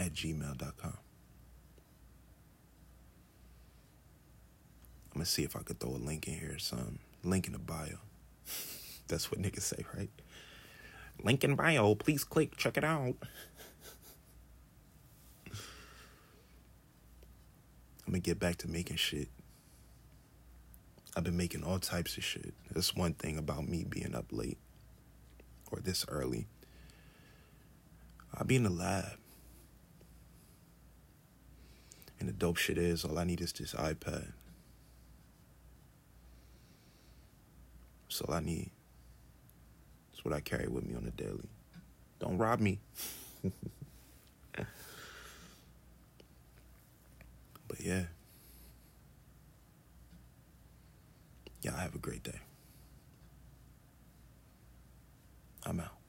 at 0.00 0.14
gmail.com. 0.14 0.96
I'm 5.12 5.12
gonna 5.12 5.26
see 5.26 5.44
if 5.44 5.56
I 5.56 5.60
could 5.60 5.78
throw 5.78 5.90
a 5.90 6.00
link 6.00 6.26
in 6.26 6.34
here, 6.34 6.58
some 6.58 7.00
link 7.22 7.46
in 7.46 7.52
the 7.52 7.58
bio. 7.58 7.98
That's 9.08 9.30
what 9.30 9.42
niggas 9.42 9.60
say, 9.60 9.84
right? 9.94 10.08
Link 11.22 11.44
in 11.44 11.54
bio, 11.54 11.94
please 11.94 12.24
click, 12.24 12.56
check 12.56 12.78
it 12.78 12.84
out. 12.84 13.14
I'm 18.06 18.06
gonna 18.06 18.20
get 18.20 18.38
back 18.38 18.56
to 18.58 18.68
making 18.68 18.96
shit. 18.96 19.28
I've 21.14 21.24
been 21.24 21.36
making 21.36 21.62
all 21.62 21.78
types 21.78 22.16
of 22.16 22.24
shit. 22.24 22.54
That's 22.72 22.96
one 22.96 23.12
thing 23.12 23.36
about 23.36 23.68
me 23.68 23.84
being 23.84 24.14
up 24.14 24.26
late 24.30 24.56
or 25.70 25.80
this 25.80 26.06
early. 26.08 26.46
I'll 28.32 28.46
be 28.46 28.56
in 28.56 28.62
the 28.62 28.70
lab. 28.70 29.19
And 32.20 32.28
the 32.28 32.34
dope 32.34 32.58
shit 32.58 32.76
is, 32.78 33.04
all 33.04 33.18
I 33.18 33.24
need 33.24 33.40
is 33.40 33.52
this 33.52 33.72
iPad. 33.72 34.32
That's 38.08 38.20
all 38.20 38.34
I 38.34 38.40
need. 38.40 38.70
It's 40.12 40.24
what 40.24 40.34
I 40.34 40.40
carry 40.40 40.68
with 40.68 40.84
me 40.84 40.94
on 40.94 41.04
the 41.04 41.10
daily. 41.12 41.48
Don't 42.18 42.36
rob 42.36 42.60
me. 42.60 42.78
but 44.52 44.66
yeah. 47.80 48.04
Y'all 51.62 51.74
have 51.74 51.94
a 51.94 51.98
great 51.98 52.22
day. 52.22 52.40
I'm 55.64 55.80
out. 55.80 55.99